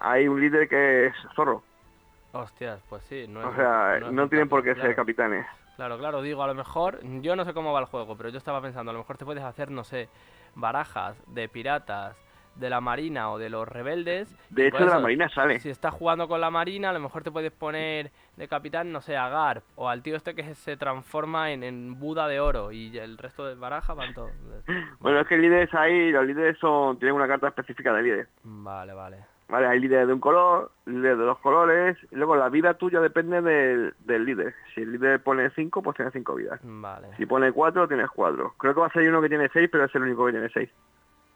[0.00, 1.62] hay un líder que es zorro.
[2.32, 3.26] Hostias, pues sí.
[3.28, 5.46] No o sea, no, tienen por qué ser capitanes.
[5.76, 8.38] Claro, claro, digo, a lo mejor, yo no sé cómo va el juego, pero yo
[8.38, 10.08] estaba pensando, a lo mejor te puedes hacer, no sé,
[10.54, 12.16] barajas de piratas,
[12.56, 14.34] de la marina o de los rebeldes.
[14.50, 15.60] De hecho, de la marina sale.
[15.60, 19.00] Si estás jugando con la marina, a lo mejor te puedes poner de capitán, no
[19.00, 22.72] sé, a Garp o al tío este que se transforma en, en Buda de oro
[22.72, 24.32] y el resto de barajas van todos.
[25.00, 28.28] Bueno, es que líderes ahí, los líderes son tienen una carta específica de líder.
[28.44, 29.18] Vale, vale.
[29.48, 33.00] Vale, hay líderes de un color, líderes de dos colores, y luego la vida tuya
[33.00, 34.54] depende del, del líder.
[34.74, 36.60] Si el líder pone 5, pues tienes 5 vidas.
[36.62, 37.08] Vale.
[37.18, 38.54] Si pone 4, tienes 4.
[38.56, 40.48] Creo que va a ser uno que tiene 6, pero es el único que tiene
[40.48, 40.70] 6.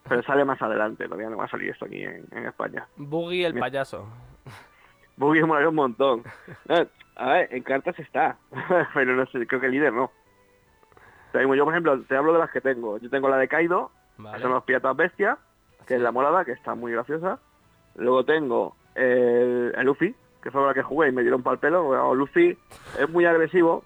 [0.08, 2.86] Pero sale más adelante, todavía no va a salir esto aquí en, en España.
[2.96, 4.06] Boogie el payaso.
[5.16, 6.22] Boogie molaría un montón.
[7.16, 8.36] A ver, en cartas está,
[8.94, 10.10] pero no sé, creo que el líder no.
[11.34, 12.98] Yo, por ejemplo, te hablo de las que tengo.
[12.98, 14.40] Yo tengo la de Kaido, que Vale.
[14.42, 15.36] son los piratas bestia,
[15.86, 17.38] que es la morada, que está muy graciosa.
[17.96, 21.82] Luego tengo el, el Luffy, que fue la que jugué y me dieron pal pelo.
[21.84, 22.56] Bueno, Luffy
[22.98, 23.84] es muy agresivo,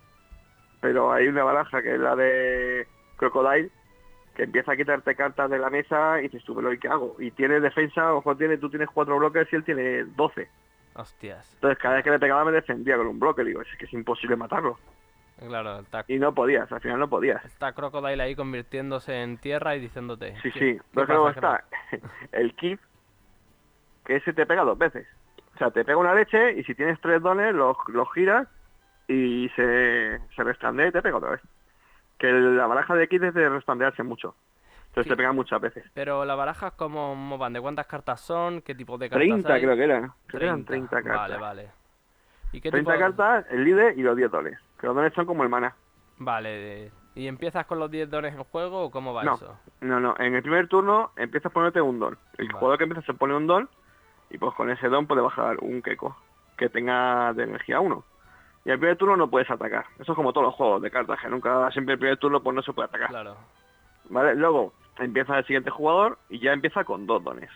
[0.81, 3.71] pero hay una baraja que es la de Crocodile,
[4.35, 7.16] que empieza a quitarte cartas de la mesa y dices tú, pero ¿y qué hago?
[7.18, 10.49] Y tiene defensa, ojo, tiene, tú tienes cuatro bloques y él tiene 12.
[10.95, 11.53] Hostias.
[11.55, 13.45] Entonces cada vez que le pegaba me defendía con un bloque.
[13.45, 14.78] Digo, es que es imposible matarlo.
[15.39, 17.43] Claro, está, Y no podías, al final no podías.
[17.47, 20.35] está Crocodile ahí convirtiéndose en tierra y diciéndote.
[20.43, 20.81] Sí, ¿qué- sí.
[20.93, 21.64] Pero luego está
[22.33, 22.78] el kit,
[24.05, 25.07] que ese te pega dos veces.
[25.55, 28.49] O sea, te pega una leche y si tienes tres dones, los, los giras
[29.09, 31.41] y se, se y te pega otra vez.
[32.21, 34.37] Que la baraja de kit es de restandearse mucho.
[34.89, 35.11] Entonces Sí.
[35.11, 35.85] te pega muchas veces.
[35.95, 37.53] Pero la baraja, ¿cómo, van?
[37.53, 38.61] ¿De cuántas cartas son?
[38.61, 39.62] ¿Qué tipo de cartas 30 hay?
[39.62, 40.12] creo que eran.
[40.29, 41.16] Creo que eran 30 cartas.
[41.16, 41.71] Vale, vale.
[42.53, 44.59] ¿Y qué 30 tipo- cartas, el líder y los 10 dones.
[44.79, 45.75] Que los dones son como el mana.
[46.18, 46.91] Vale.
[47.14, 49.35] ¿Y empiezas con los 10 dones en juego o cómo va No.
[49.37, 49.59] eso?
[49.81, 52.18] No, no, en el primer turno empiezas ponerte un don.
[52.39, 52.59] El Vale.
[52.59, 53.68] jugador que empieza se pone un don
[54.31, 56.16] y pues con ese don puede bajar un Keko
[56.57, 58.05] que tenga de energía 1.
[58.65, 59.87] Y el primer turno no puedes atacar.
[59.99, 62.55] Eso es como todos los juegos de cartas, que nunca, siempre el primer turno pues
[62.55, 63.09] no se puede atacar.
[63.09, 63.37] Claro.
[64.11, 64.35] ¿Vale?
[64.35, 67.51] Luego empieza el siguiente jugador y ya empieza con dos dones.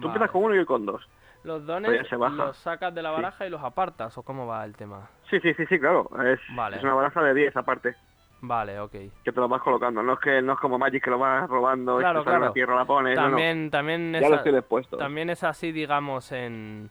[0.00, 1.06] Tú empiezas con uno y él con dos.
[1.44, 2.34] Los dones se baja.
[2.46, 3.16] los sacas de la Sí.
[3.16, 5.08] baraja y los apartas, ¿o cómo va el tema?
[5.30, 6.08] Sí, sí, sí, sí, claro.
[6.24, 6.76] Es, Vale.
[6.76, 7.94] es una baraja de 10 aparte,
[8.40, 8.90] Vale, ok.
[8.92, 10.02] que te lo vas colocando.
[10.02, 12.36] No es que no es como Magic que lo vas robando Claro, y te sale
[12.36, 12.44] claro.
[12.46, 13.16] una tierra la pones.
[13.16, 13.28] no, no.
[13.30, 14.42] También, también, Ya lo
[14.98, 16.90] también es así, digamos, en,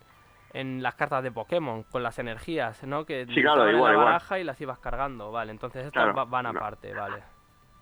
[0.59, 3.05] en las cartas de Pokémon, con las energías, ¿no?
[3.05, 4.05] Que Sí, claro, en igual, la igual.
[4.05, 5.51] baraja y las ibas cargando, vale.
[5.51, 6.49] Entonces estas Claro, va- van no.
[6.49, 7.23] aparte, vale.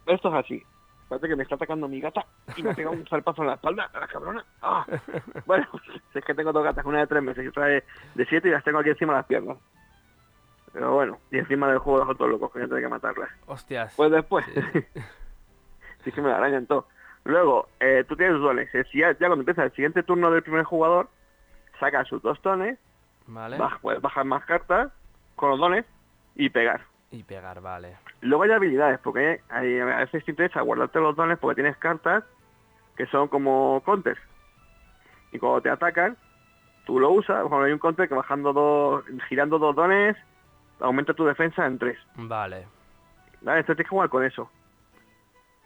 [0.05, 0.63] Esto es así.
[1.07, 2.25] Parece que me está atacando mi gata
[2.57, 4.43] y me ha pegado un zarpazo en la espalda, la cabrona.
[4.61, 4.85] Ah.
[5.45, 5.67] Bueno,
[6.13, 7.83] es que tengo dos gatas, una de tres meses y otra de,
[8.15, 9.57] de siete y las tengo aquí encima de las piernas.
[10.73, 12.89] Pero bueno, y encima del juego de los otros locos que voy a tener que
[12.89, 13.29] matarlas.
[13.45, 13.93] Hostias.
[13.95, 14.61] Pues después, Sí.
[16.03, 16.87] sí que me la arañan todo.
[17.23, 18.73] Luego, eh, tú tienes dones.
[18.75, 21.07] Eh, Si ya, ya cuando empieza el siguiente turno del primer jugador,
[21.79, 22.77] saca sus dos dones,
[23.27, 23.57] Vale.
[23.57, 24.91] bajar más cartas
[25.35, 25.85] con los dones
[26.35, 26.81] y pegar.
[27.11, 27.97] Y pegar, vale.
[28.21, 32.23] Luego hay habilidades, porque hay, a veces te interesa guardarte los dones porque tienes cartas
[32.95, 34.19] que son como counters.
[35.31, 36.17] Y cuando te atacan,
[36.85, 40.15] tú lo usas, cuando hay un counter que bajando dos, girando dos dones,
[40.79, 41.97] aumenta tu defensa en tres.
[42.15, 42.67] Vale.
[43.41, 43.59] ¿Vale?
[43.59, 44.49] Entonces tienes que jugar con eso.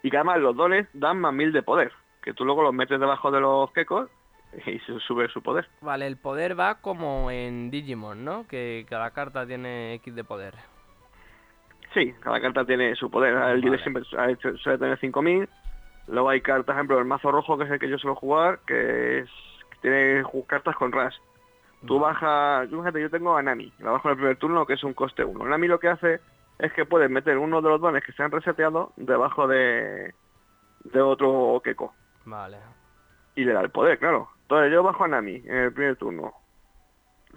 [0.01, 1.91] Y que además los dones dan más mil de poder,
[2.22, 4.10] que tú luego los metes debajo de los quecos
[4.66, 5.68] y se sube su poder.
[5.82, 8.47] Vale, el poder va como en Digimon, ¿no?
[8.47, 10.56] Que cada carta tiene X de poder.
[11.93, 13.34] Sí, cada carta tiene su poder.
[13.34, 13.80] El Vale.
[13.82, 15.50] siempre su- su- suele tener 5000.
[16.08, 18.60] Luego hay cartas, por ejemplo, el mazo rojo, que es el que yo suelo jugar,
[18.66, 19.30] que, es,
[19.72, 21.16] que tiene cartas con Rush.
[21.86, 22.14] Tú Vale.
[22.14, 24.93] bajas, fíjate, yo tengo a Nami, la bajo en el primer turno, que es un
[24.93, 25.45] coste 1.
[25.45, 26.20] Nami lo que hace
[26.58, 30.14] es que puedes meter uno de los dones que se han reseteado debajo de,
[30.84, 31.93] de otro Keko.
[32.26, 32.58] Vale.
[33.36, 34.30] Y le da el poder, claro.
[34.50, 36.34] Entonces yo bajo a Nami en el primer turno.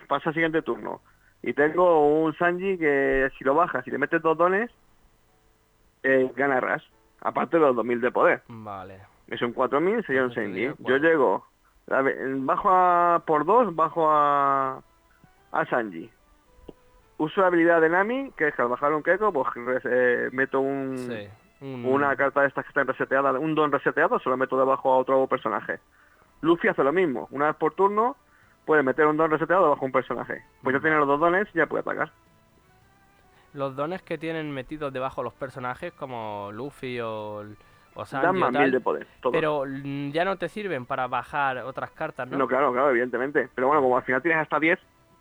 [0.08, 1.02] Pasa al siguiente turno.
[1.42, 4.70] Y tengo un Sanji que si lo bajas y le metes dos dones,
[6.04, 6.82] eh, gana Ras.
[7.20, 8.42] Aparte de los 2000 de poder.
[8.48, 9.00] Vale.
[9.28, 10.74] Es un 4000, sería un 6000.
[10.78, 11.46] Yo llego,
[11.90, 14.80] a ver, bajo a, por dos, bajo a,
[15.52, 16.10] a Sanji.
[17.18, 19.48] Uso la habilidad de Nami, que es que al bajar un Keko, pues
[19.84, 21.28] eh, meto un, Sí.
[21.60, 24.90] Un- una carta de estas que están reseteadas, un don reseteado, se lo meto debajo
[24.92, 25.78] a otro personaje.
[26.42, 28.16] Luffy hace lo mismo, una vez por turno
[28.66, 30.42] puede meter un don reseteado debajo a un personaje.
[30.62, 32.12] Pues ya tiene los dos dones y ya puede atacar.
[33.54, 37.44] Los dones que tienen metidos debajo los personajes, como Luffy o,
[37.94, 39.06] o Sanji Dan o más tal, mil de poder.
[39.20, 39.32] todo.
[39.32, 42.38] pero mm, ya no te sirven para bajar otras cartas, ¿no?
[42.38, 42.46] ¿no?
[42.48, 43.48] claro, claro, evidentemente.
[43.54, 44.78] Pero bueno, como al final tienes hasta 10,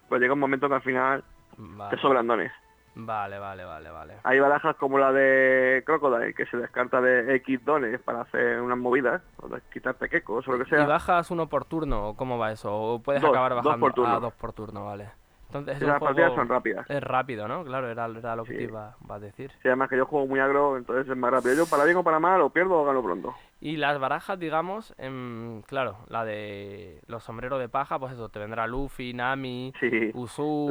[0.07, 1.23] pues llega un momento que al final
[1.57, 2.51] Vale, te sobran dones.
[2.95, 4.13] Vale, vale, vale, vale.
[4.23, 8.77] Hay barajas como la de Crocodile, que se descarta de X dones para hacer unas
[8.77, 10.85] movidas, o de quitarte quecos o lo que ¿Y sea.
[10.85, 12.71] bajas uno por turno o cómo va eso?
[12.73, 13.91] ¿O puedes Dos, acabar bajando?
[13.91, 14.15] turno.
[14.15, 15.09] Ah, dos por turno, vale.
[15.47, 16.89] Entonces Y las partidas son rápidas.
[16.89, 17.65] Es rápido, ¿no?
[17.65, 18.57] Claro, era, era lo que Sí.
[18.59, 19.51] te iba, iba a decir.
[19.61, 21.55] Sí, además que yo juego muy agro, entonces es más rápido.
[21.55, 23.33] Yo para bien o para mal, o pierdo o gano pronto.
[23.63, 28.39] Y las barajas, digamos, em, claro, la de los sombreros de paja, pues eso, te
[28.39, 30.11] vendrá Luffy, Nami, Sí.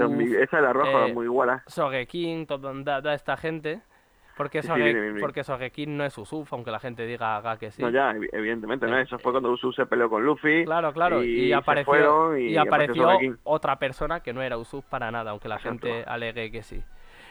[0.09, 1.63] Mi- esa es la roja, eh, muy igual.
[1.69, 3.81] Sogeking, toda, toda esta gente.
[4.37, 5.21] Porque, Sí, sí, Soge- bien, bien, bien.
[5.21, 7.83] porque Sogeking no es Usopp, aunque la gente diga que sí.
[7.83, 8.99] No, ya, evi- evidentemente, ¿no?
[8.99, 10.65] Eh, Eso fue cuando Usopp se peleó con Luffy.
[10.65, 13.39] Claro, claro, y, apareció, y y apareció Sogeking.
[13.45, 15.87] otra persona que no era Usopp para nada, aunque la Exacto.
[15.87, 16.83] gente alegue que sí.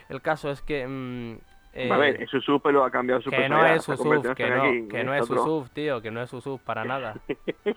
[0.08, 0.88] El caso es que...
[0.88, 1.38] mm,
[1.74, 2.28] eh, A ver,
[2.64, 3.96] pero ha cambiado su que no es en
[4.36, 5.30] que no, que no es.
[5.30, 7.16] Usopp, tío, que no es Usopp para nada.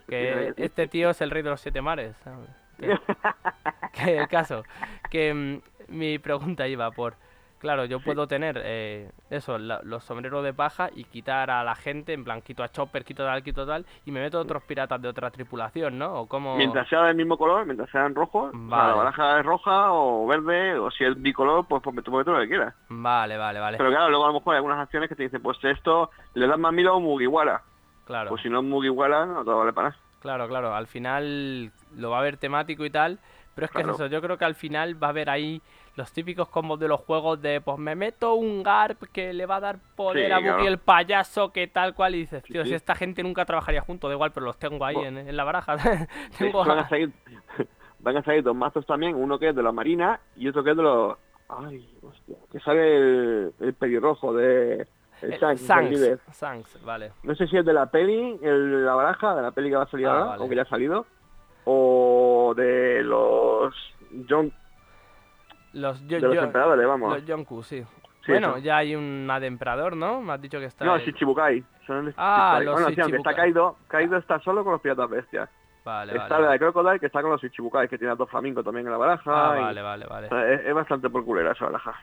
[0.09, 2.17] Que este tío es el rey de los siete mares.
[2.25, 2.49] ¿sabes?
[3.93, 4.65] Que, que el caso,
[5.11, 7.17] que mm, mi pregunta iba por,
[7.63, 11.75] claro, yo puedo tener eh, eso, la- los sombreros de paja y quitar a la
[11.75, 15.01] gente, en plan, quito a Chopper, quito tal, quito tal, y me meto otros piratas
[15.01, 16.13] de otra tripulación, ¿no?
[16.13, 16.57] O como...
[16.57, 18.89] Mientras sea del mismo color, mientras sean rojos, o sea, Vale.
[18.91, 22.41] la baraja es roja o verde, o si es bicolor, pues, pues tú metes lo
[22.41, 22.75] que quieras.
[22.89, 23.79] Vale, vale, vale.
[23.79, 26.47] Pero claro, luego a lo mejor hay algunas acciones que te dicen, pues esto le
[26.47, 27.63] das más mil a un Mugiwara.
[28.05, 28.31] Claro.
[28.31, 30.01] Pues si no es Mugiwara, no te vale para nada.
[30.21, 33.19] Claro, claro, al final lo va a haber temático y tal,
[33.55, 33.91] pero es que Claro.
[33.93, 35.61] es eso, yo creo que al final va a haber ahí
[35.97, 39.57] los típicos combos de los juegos de, pues me meto un Garp que le va
[39.57, 40.67] a dar poder Sí, a claro.
[40.67, 42.71] el payaso, que tal cual, y dices, tío, sí.
[42.71, 45.21] si esta gente nunca trabajaría juntos, da igual, pero los tengo ahí Bueno.
[45.21, 45.77] en, en la baraja.
[46.39, 47.11] tengo Van a- salir,
[48.01, 50.71] van a salir dos mazos también, uno que es de la marina y otro que
[50.71, 51.17] es de los...
[51.49, 54.87] Ay, hostia, que sale el, el pelirrojo de...
[55.21, 55.63] El Shanks,
[56.41, 57.13] Shanks, vale.
[57.23, 59.85] No sé si es de la peli, el, la baraja, de la peli que va
[59.85, 60.43] a salir Ah, ahora, vale.
[60.45, 61.07] o que ya ha salido,
[61.65, 63.73] o de los
[64.29, 64.53] John,
[65.73, 67.15] Los, yo, de los yo- emperadores, vamos.
[67.15, 67.83] los Yonku, sí.
[68.25, 68.59] Sí, bueno, eso.
[68.59, 70.21] ya hay una de emperador, ¿no?
[70.21, 70.85] Me has dicho que está...
[70.85, 71.65] No, el- Shichibukai.
[71.87, 72.65] Son Ah, Shichibukai.
[72.65, 75.49] los bueno, está caído, caído está solo con los piratas bestias.
[75.85, 76.45] Vale, está vale.
[76.47, 78.93] la de Crocodile que está con los Shichibukai, que tiene a dos flamingos también en
[78.93, 79.23] la baraja.
[79.27, 80.55] Ah, y- vale, vale, vale.
[80.55, 81.95] es, es bastante por culera esa baraja.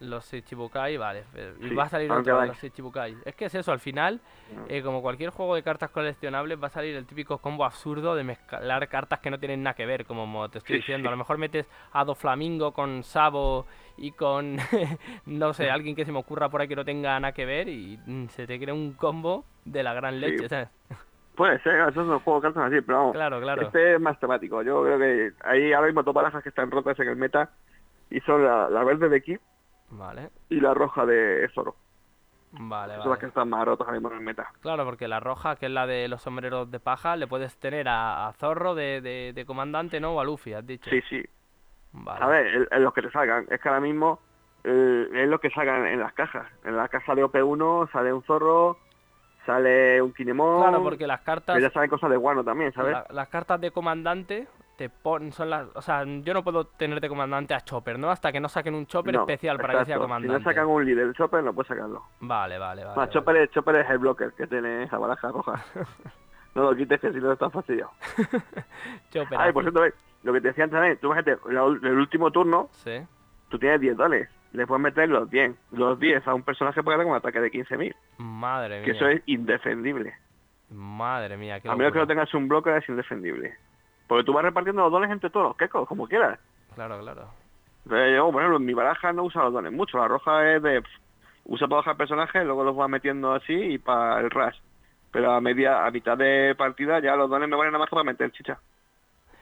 [0.00, 1.24] Los Ichibukai, vale.
[1.34, 3.16] eh, Y Sí, va a salir otro de los Ichibukai.
[3.24, 4.20] Es que es eso, al final,
[4.68, 8.22] eh, como cualquier juego de cartas coleccionables, va a salir el típico combo absurdo de
[8.22, 11.08] mezclar cartas que no tienen nada que ver, como te estoy Sí, diciendo.
[11.08, 14.56] A lo mejor metes a Doflamingo con Sabo y con,
[15.26, 17.68] no sé, alguien que se me ocurra por ahí que no tenga nada que ver
[17.68, 20.48] y mm, se te crea un combo de la gran leche.
[20.48, 20.68] ¿sabes?
[21.34, 23.12] Puede ser, esos son juegos de cartas así, pero vamos.
[23.14, 23.62] Claro, claro.
[23.62, 24.62] Este es más temático.
[24.62, 27.50] Yo creo que hay ahora mismo dos barajas que están rotas en el meta
[28.10, 29.38] y son la, la verde de Kid
[29.90, 31.74] Vale, y la roja de Zoro.
[32.52, 34.50] vale, Son las que están más rotas ahora mismo en el meta.
[34.60, 37.88] Claro, porque la roja, que es la de los sombreros de paja, le puedes tener
[37.88, 40.14] a, a Zorro de, de, de comandante, ¿no?
[40.14, 40.90] O a Luffy, has dicho.
[40.90, 41.22] Sí, sí.
[41.92, 42.22] Vale.
[42.24, 43.46] A ver, el- en los que te salgan.
[43.50, 44.20] Es que ahora mismo
[44.62, 46.46] es lo que salgan en las cajas.
[46.64, 48.76] En la caja de OP1 sale un zorro,
[49.46, 50.58] sale un Kinemon.
[50.60, 52.92] Claro, porque las cartas, que ya salen cosas de guano también, ¿sabes?
[52.92, 54.46] la- las cartas de comandante
[54.78, 58.10] te ponen, son las, o sea, yo no puedo tener de comandante a Chopper, ¿no?
[58.10, 60.38] Hasta que no saquen un Chopper No, especial para que sea comandante.
[60.38, 62.04] Si no sacan un líder Chopper, no puedes sacarlo.
[62.20, 62.86] Vale, vale, vale.
[62.86, 63.10] Más, vale.
[63.10, 65.64] Chopper, es, Chopper es el blocker que tiene esa baraja roja.
[66.54, 67.90] no lo quites que si no estás fastidiado.
[69.10, 69.36] Chopper.
[69.38, 72.68] Ay, por cierto, ve, lo que te decía antes también, tú ul- el último turno,
[72.70, 73.00] Sí.
[73.48, 74.28] tú tienes 10 dólares.
[74.52, 75.56] Le puedes meter los 10.
[75.72, 77.94] Los 10 a un personaje puede dar un ataque de 15.000.
[78.18, 78.96] Madre Que mía.
[78.96, 80.14] eso es indefendible.
[80.70, 83.56] Madre mía, qué A menos que no tengas un blocker es indefendible.
[84.08, 86.40] Porque tú vas repartiendo los dones entre todos los quecos, como quieras.
[86.74, 87.28] Claro, claro.
[87.88, 89.98] Pero yo, por ejemplo, en mi baraja no usa los dones mucho.
[89.98, 90.82] La roja es de...
[90.82, 90.90] pff,
[91.44, 94.56] usa para bajar personajes, luego los vas metiendo así y para el rush.
[95.12, 98.02] Pero a media, a mitad de partida ya los dones me valen nada más para
[98.04, 98.58] meter chicha.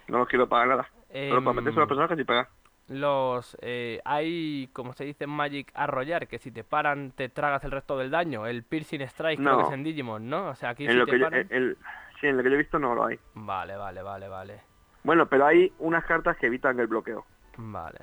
[0.09, 0.89] No los quiero pagar nada.
[1.11, 2.49] Solo para Em, meterse los personajes y pegar.
[2.89, 7.64] los eh, hay, como se dice en Magic, arrollar, que si te paran te tragas
[7.64, 8.47] el resto del daño.
[8.47, 9.69] El Piercing Strike creo que No.
[9.69, 10.49] es en Digimon, ¿no?
[10.49, 11.41] O sea, aquí En si lo te que yo, paran...
[11.51, 11.77] el- el-
[12.21, 13.19] sí, en lo que yo he visto no lo hay.
[13.35, 14.61] Vale, vale, vale, vale.
[15.05, 17.25] Bueno, pero hay unas cartas que evitan el bloqueo.
[17.57, 17.99] Vale.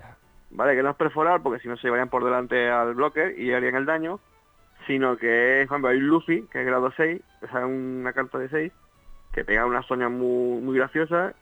[0.51, 0.75] ¿Vale?
[0.75, 3.75] Que no es perforar, porque si no se llevarían por delante al bloque y harían
[3.75, 4.19] el daño,
[4.87, 8.49] sino que, por ejemplo, hay Luffy, que es grado 6, o sea, una carta de
[8.49, 8.71] 6,
[9.33, 11.33] que pega una soña muy, muy graciosa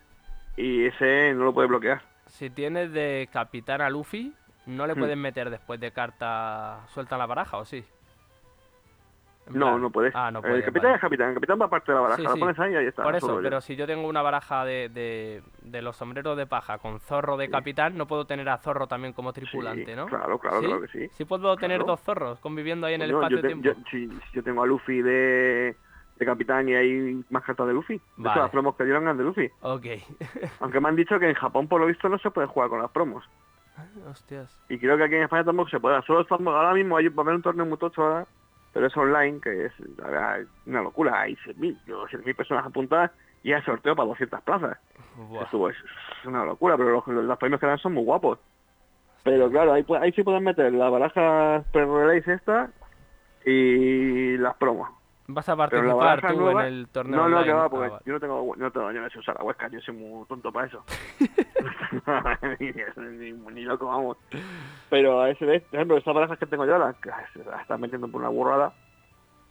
[0.56, 2.02] y ese no lo puede bloquear.
[2.28, 4.34] Si tienes de capitán a Luffy,
[4.66, 5.00] ¿no le Hmm.
[5.00, 7.84] puedes meter después de carta suelta en la baraja o sí?
[9.50, 10.16] No, no puedes.
[10.16, 10.64] Ah, no el puedes.
[10.66, 10.96] capitán vale.
[10.96, 12.40] es capitán, el capitán va aparte de la baraja, Sí, la sí.
[12.40, 13.04] pones ahí y ahí está.
[13.04, 13.42] Por eso, yo.
[13.42, 17.36] pero si yo tengo una baraja de, de, de los sombreros de paja con zorro
[17.38, 17.52] de Sí.
[17.52, 20.06] capitán, no puedo tener a zorro también como tripulante, ¿no?
[20.06, 21.08] Claro, claro, claro que sí.
[21.14, 23.82] Sí puedo tener dos zorros conviviendo ahí en el Coño, yo, te- espacio-tiempo.
[23.82, 25.76] yo- si, si yo tengo a Luffy de,
[26.18, 27.96] de capitán y hay más cartas de Luffy.
[27.96, 28.42] De hecho, Vale.
[28.42, 29.50] las promos que dieron eran de Luffy.
[29.62, 29.86] Ok.
[30.62, 32.80] Aunque me han dicho que en Japón, por lo visto, no se puede jugar con
[32.82, 33.24] las promos.
[34.10, 34.58] Hostias.
[34.70, 36.02] Y creo que aquí en España tampoco se puede.
[36.04, 38.28] Solo estamos, ahora mismo hay, va a haber un torneo muy tocho ahora,
[38.74, 41.22] pero es online, que es la verdad, una locura.
[41.22, 43.12] Hay 6.000, yo, 6.000 personas apuntadas
[43.44, 44.78] y hay sorteo para 200 plazas.
[45.46, 48.40] Eso es, es una locura, pero los, los premios que dan son muy guapos.
[49.24, 52.72] Pero claro, ahí, ahí sí pueden meter la baraja pre-release esta
[53.46, 54.90] y las promos.
[55.34, 57.46] ¿Vas a participar tú nueva- en el torneo No, no, online?
[57.46, 58.02] que va, Ah, porque vale.
[58.06, 60.52] yo no tengo, no tengo, yo no sé usar la huesca, yo soy muy tonto
[60.52, 60.84] para eso.
[62.60, 62.72] ni,
[63.12, 64.18] ni, ni loco, vamos.
[64.90, 67.62] Pero a ese vez, por ejemplo, esas barajas que tengo yo, las que se las
[67.62, 68.74] están metiendo por una burrada,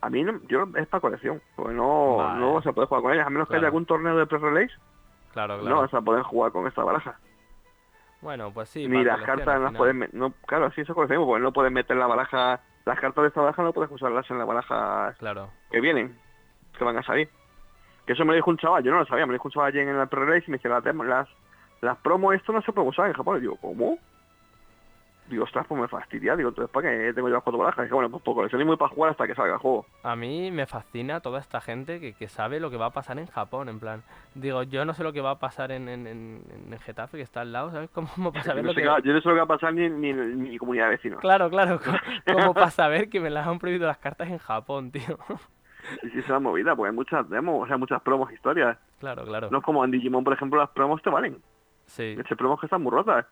[0.02, 2.40] a mí no, yo es para colección, porque no, Vale.
[2.40, 3.60] no se puede jugar con ellas, a menos que Claro.
[3.60, 4.74] haya algún torneo de pre-release,
[5.32, 5.80] Claro, no claro.
[5.82, 7.18] vas a poder jugar con esta baraja.
[8.20, 8.86] Bueno, pues sí.
[8.86, 11.96] Ni las cartas al las pueden no Claro, sí, eso colección, porque no puedes meter
[11.96, 15.50] la baraja, las cartas de esta baraja no puedes usarlas en la baraja Claro.
[15.70, 16.18] que vienen,
[16.78, 17.28] que van a salir.
[18.06, 19.52] Que eso me lo dijo un chaval, yo no lo sabía, me lo dijo un
[19.52, 21.28] chaval allí en el pre-release y me dice, las, las,
[21.82, 23.38] las promos esto no se puede usar en Japón.
[23.38, 23.98] Y digo, ¿cómo?
[25.30, 26.36] Digo, ostras, pues me fastidia.
[26.36, 27.84] Digo, entonces, ¿para qué tengo yo las cuatro barajas?
[27.84, 29.86] Dije, bueno, pues por coleccionismo y para jugar hasta que salga el juego.
[30.02, 33.18] A mí me fascina toda esta gente que, que sabe lo que va a pasar
[33.18, 34.02] en Japón, en plan.
[34.34, 37.22] Digo, yo no sé lo que va a pasar en, en, en, en Getafe, que
[37.22, 37.90] está al lado, ¿sabes?
[37.90, 39.08] ¿Cómo para saber Yo no, lo sé que...
[39.08, 41.20] yo no sé lo que va a pasar ni en ni mi comunidad de vecinos.
[41.20, 41.92] Claro, claro, co-
[42.34, 45.16] como para saber que me las han prohibido las cartas en Japón, tío.
[46.02, 48.76] Y sí se la movida, porque hay muchas demos, o sea, muchas promos, historias.
[48.98, 49.48] Claro, claro.
[49.50, 51.38] No es como en Digimon, por ejemplo, las promos te valen.
[51.86, 52.16] Sí.
[52.18, 53.26] Ese promos que están muy rotas.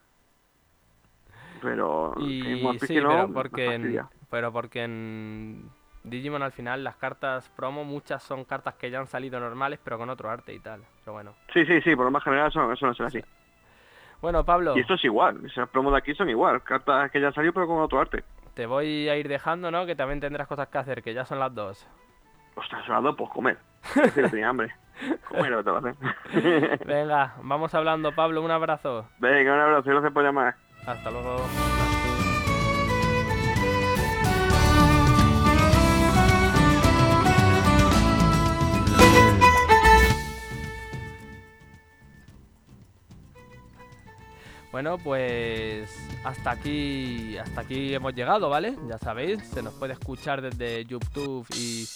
[1.63, 2.43] Pero Y
[2.81, 4.01] sí, pero porque, en,
[4.31, 5.71] pero porque en
[6.05, 9.99] Digimon al final las cartas promo, muchas son cartas que ya han salido normales, pero
[9.99, 10.83] con otro arte y tal.
[11.05, 11.35] Pero bueno.
[11.53, 13.21] Sí, sí, sí, por lo más general eso, eso no será así.
[14.21, 17.29] Bueno, Pablo, Y esto es igual, esas promos de aquí son igual, cartas que ya
[17.29, 18.25] han salido pero con otro arte.
[18.55, 19.87] te voy a ir dejando, ¿no?
[19.87, 21.87] Que también tendrás cosas que hacer, que ya son las dos.
[22.57, 23.59] Ostras, son las dos, pues comer.
[23.95, 24.75] Es que tenía hambre.
[25.29, 25.63] Comer.
[26.85, 29.09] Venga, vamos hablando, Pablo, un abrazo.
[29.21, 30.57] Venga, un abrazo, gracias por llamar.
[30.89, 31.37] Hasta luego.
[44.73, 45.91] Bueno, pues
[46.25, 48.77] hasta aquí, hasta aquí hemos llegado, ¿vale?
[48.89, 51.87] Ya sabéis, se nos puede escuchar desde YouTube y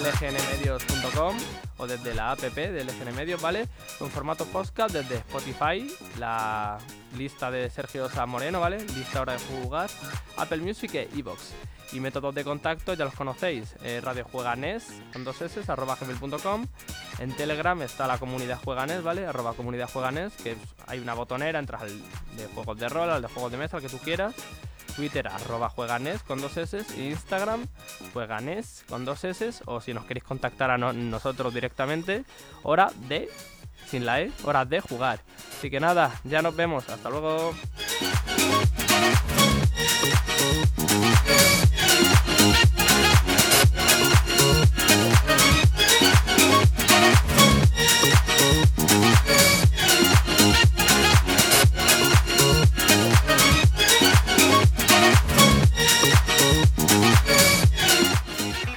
[0.00, 1.36] lgnmedios.com
[1.78, 3.68] o desde la app de LGN Medios, ¿vale?
[4.00, 5.86] En formato podcast desde Spotify,
[6.18, 6.78] la
[7.16, 8.78] lista de Sergio Sa Moreno, ¿vale?
[8.94, 9.90] Lista hora de jugar,
[10.36, 11.38] Apple Music e iVoox.
[11.92, 16.66] Y métodos de contacto ya los conocéis, eh, Radio Jueganes con dos s arroba gmail.com.
[17.18, 19.26] En Telegram está la comunidad Jueganes, ¿vale?
[19.26, 22.00] Arroba comunidad Jueganes, que es- hay una botonera, entras al
[22.36, 24.34] de juegos de rol, al de juegos de mesa, al que tú quieras.
[24.94, 27.66] Twitter arroba jueganes con dos s Instagram
[28.12, 32.24] jueganes con dos s o si nos queréis contactar a no- nosotros directamente,
[32.64, 33.28] hora de,
[33.90, 35.20] sin la E, hora de jugar.
[35.58, 37.54] Así que nada, ya nos vemos, hasta luego.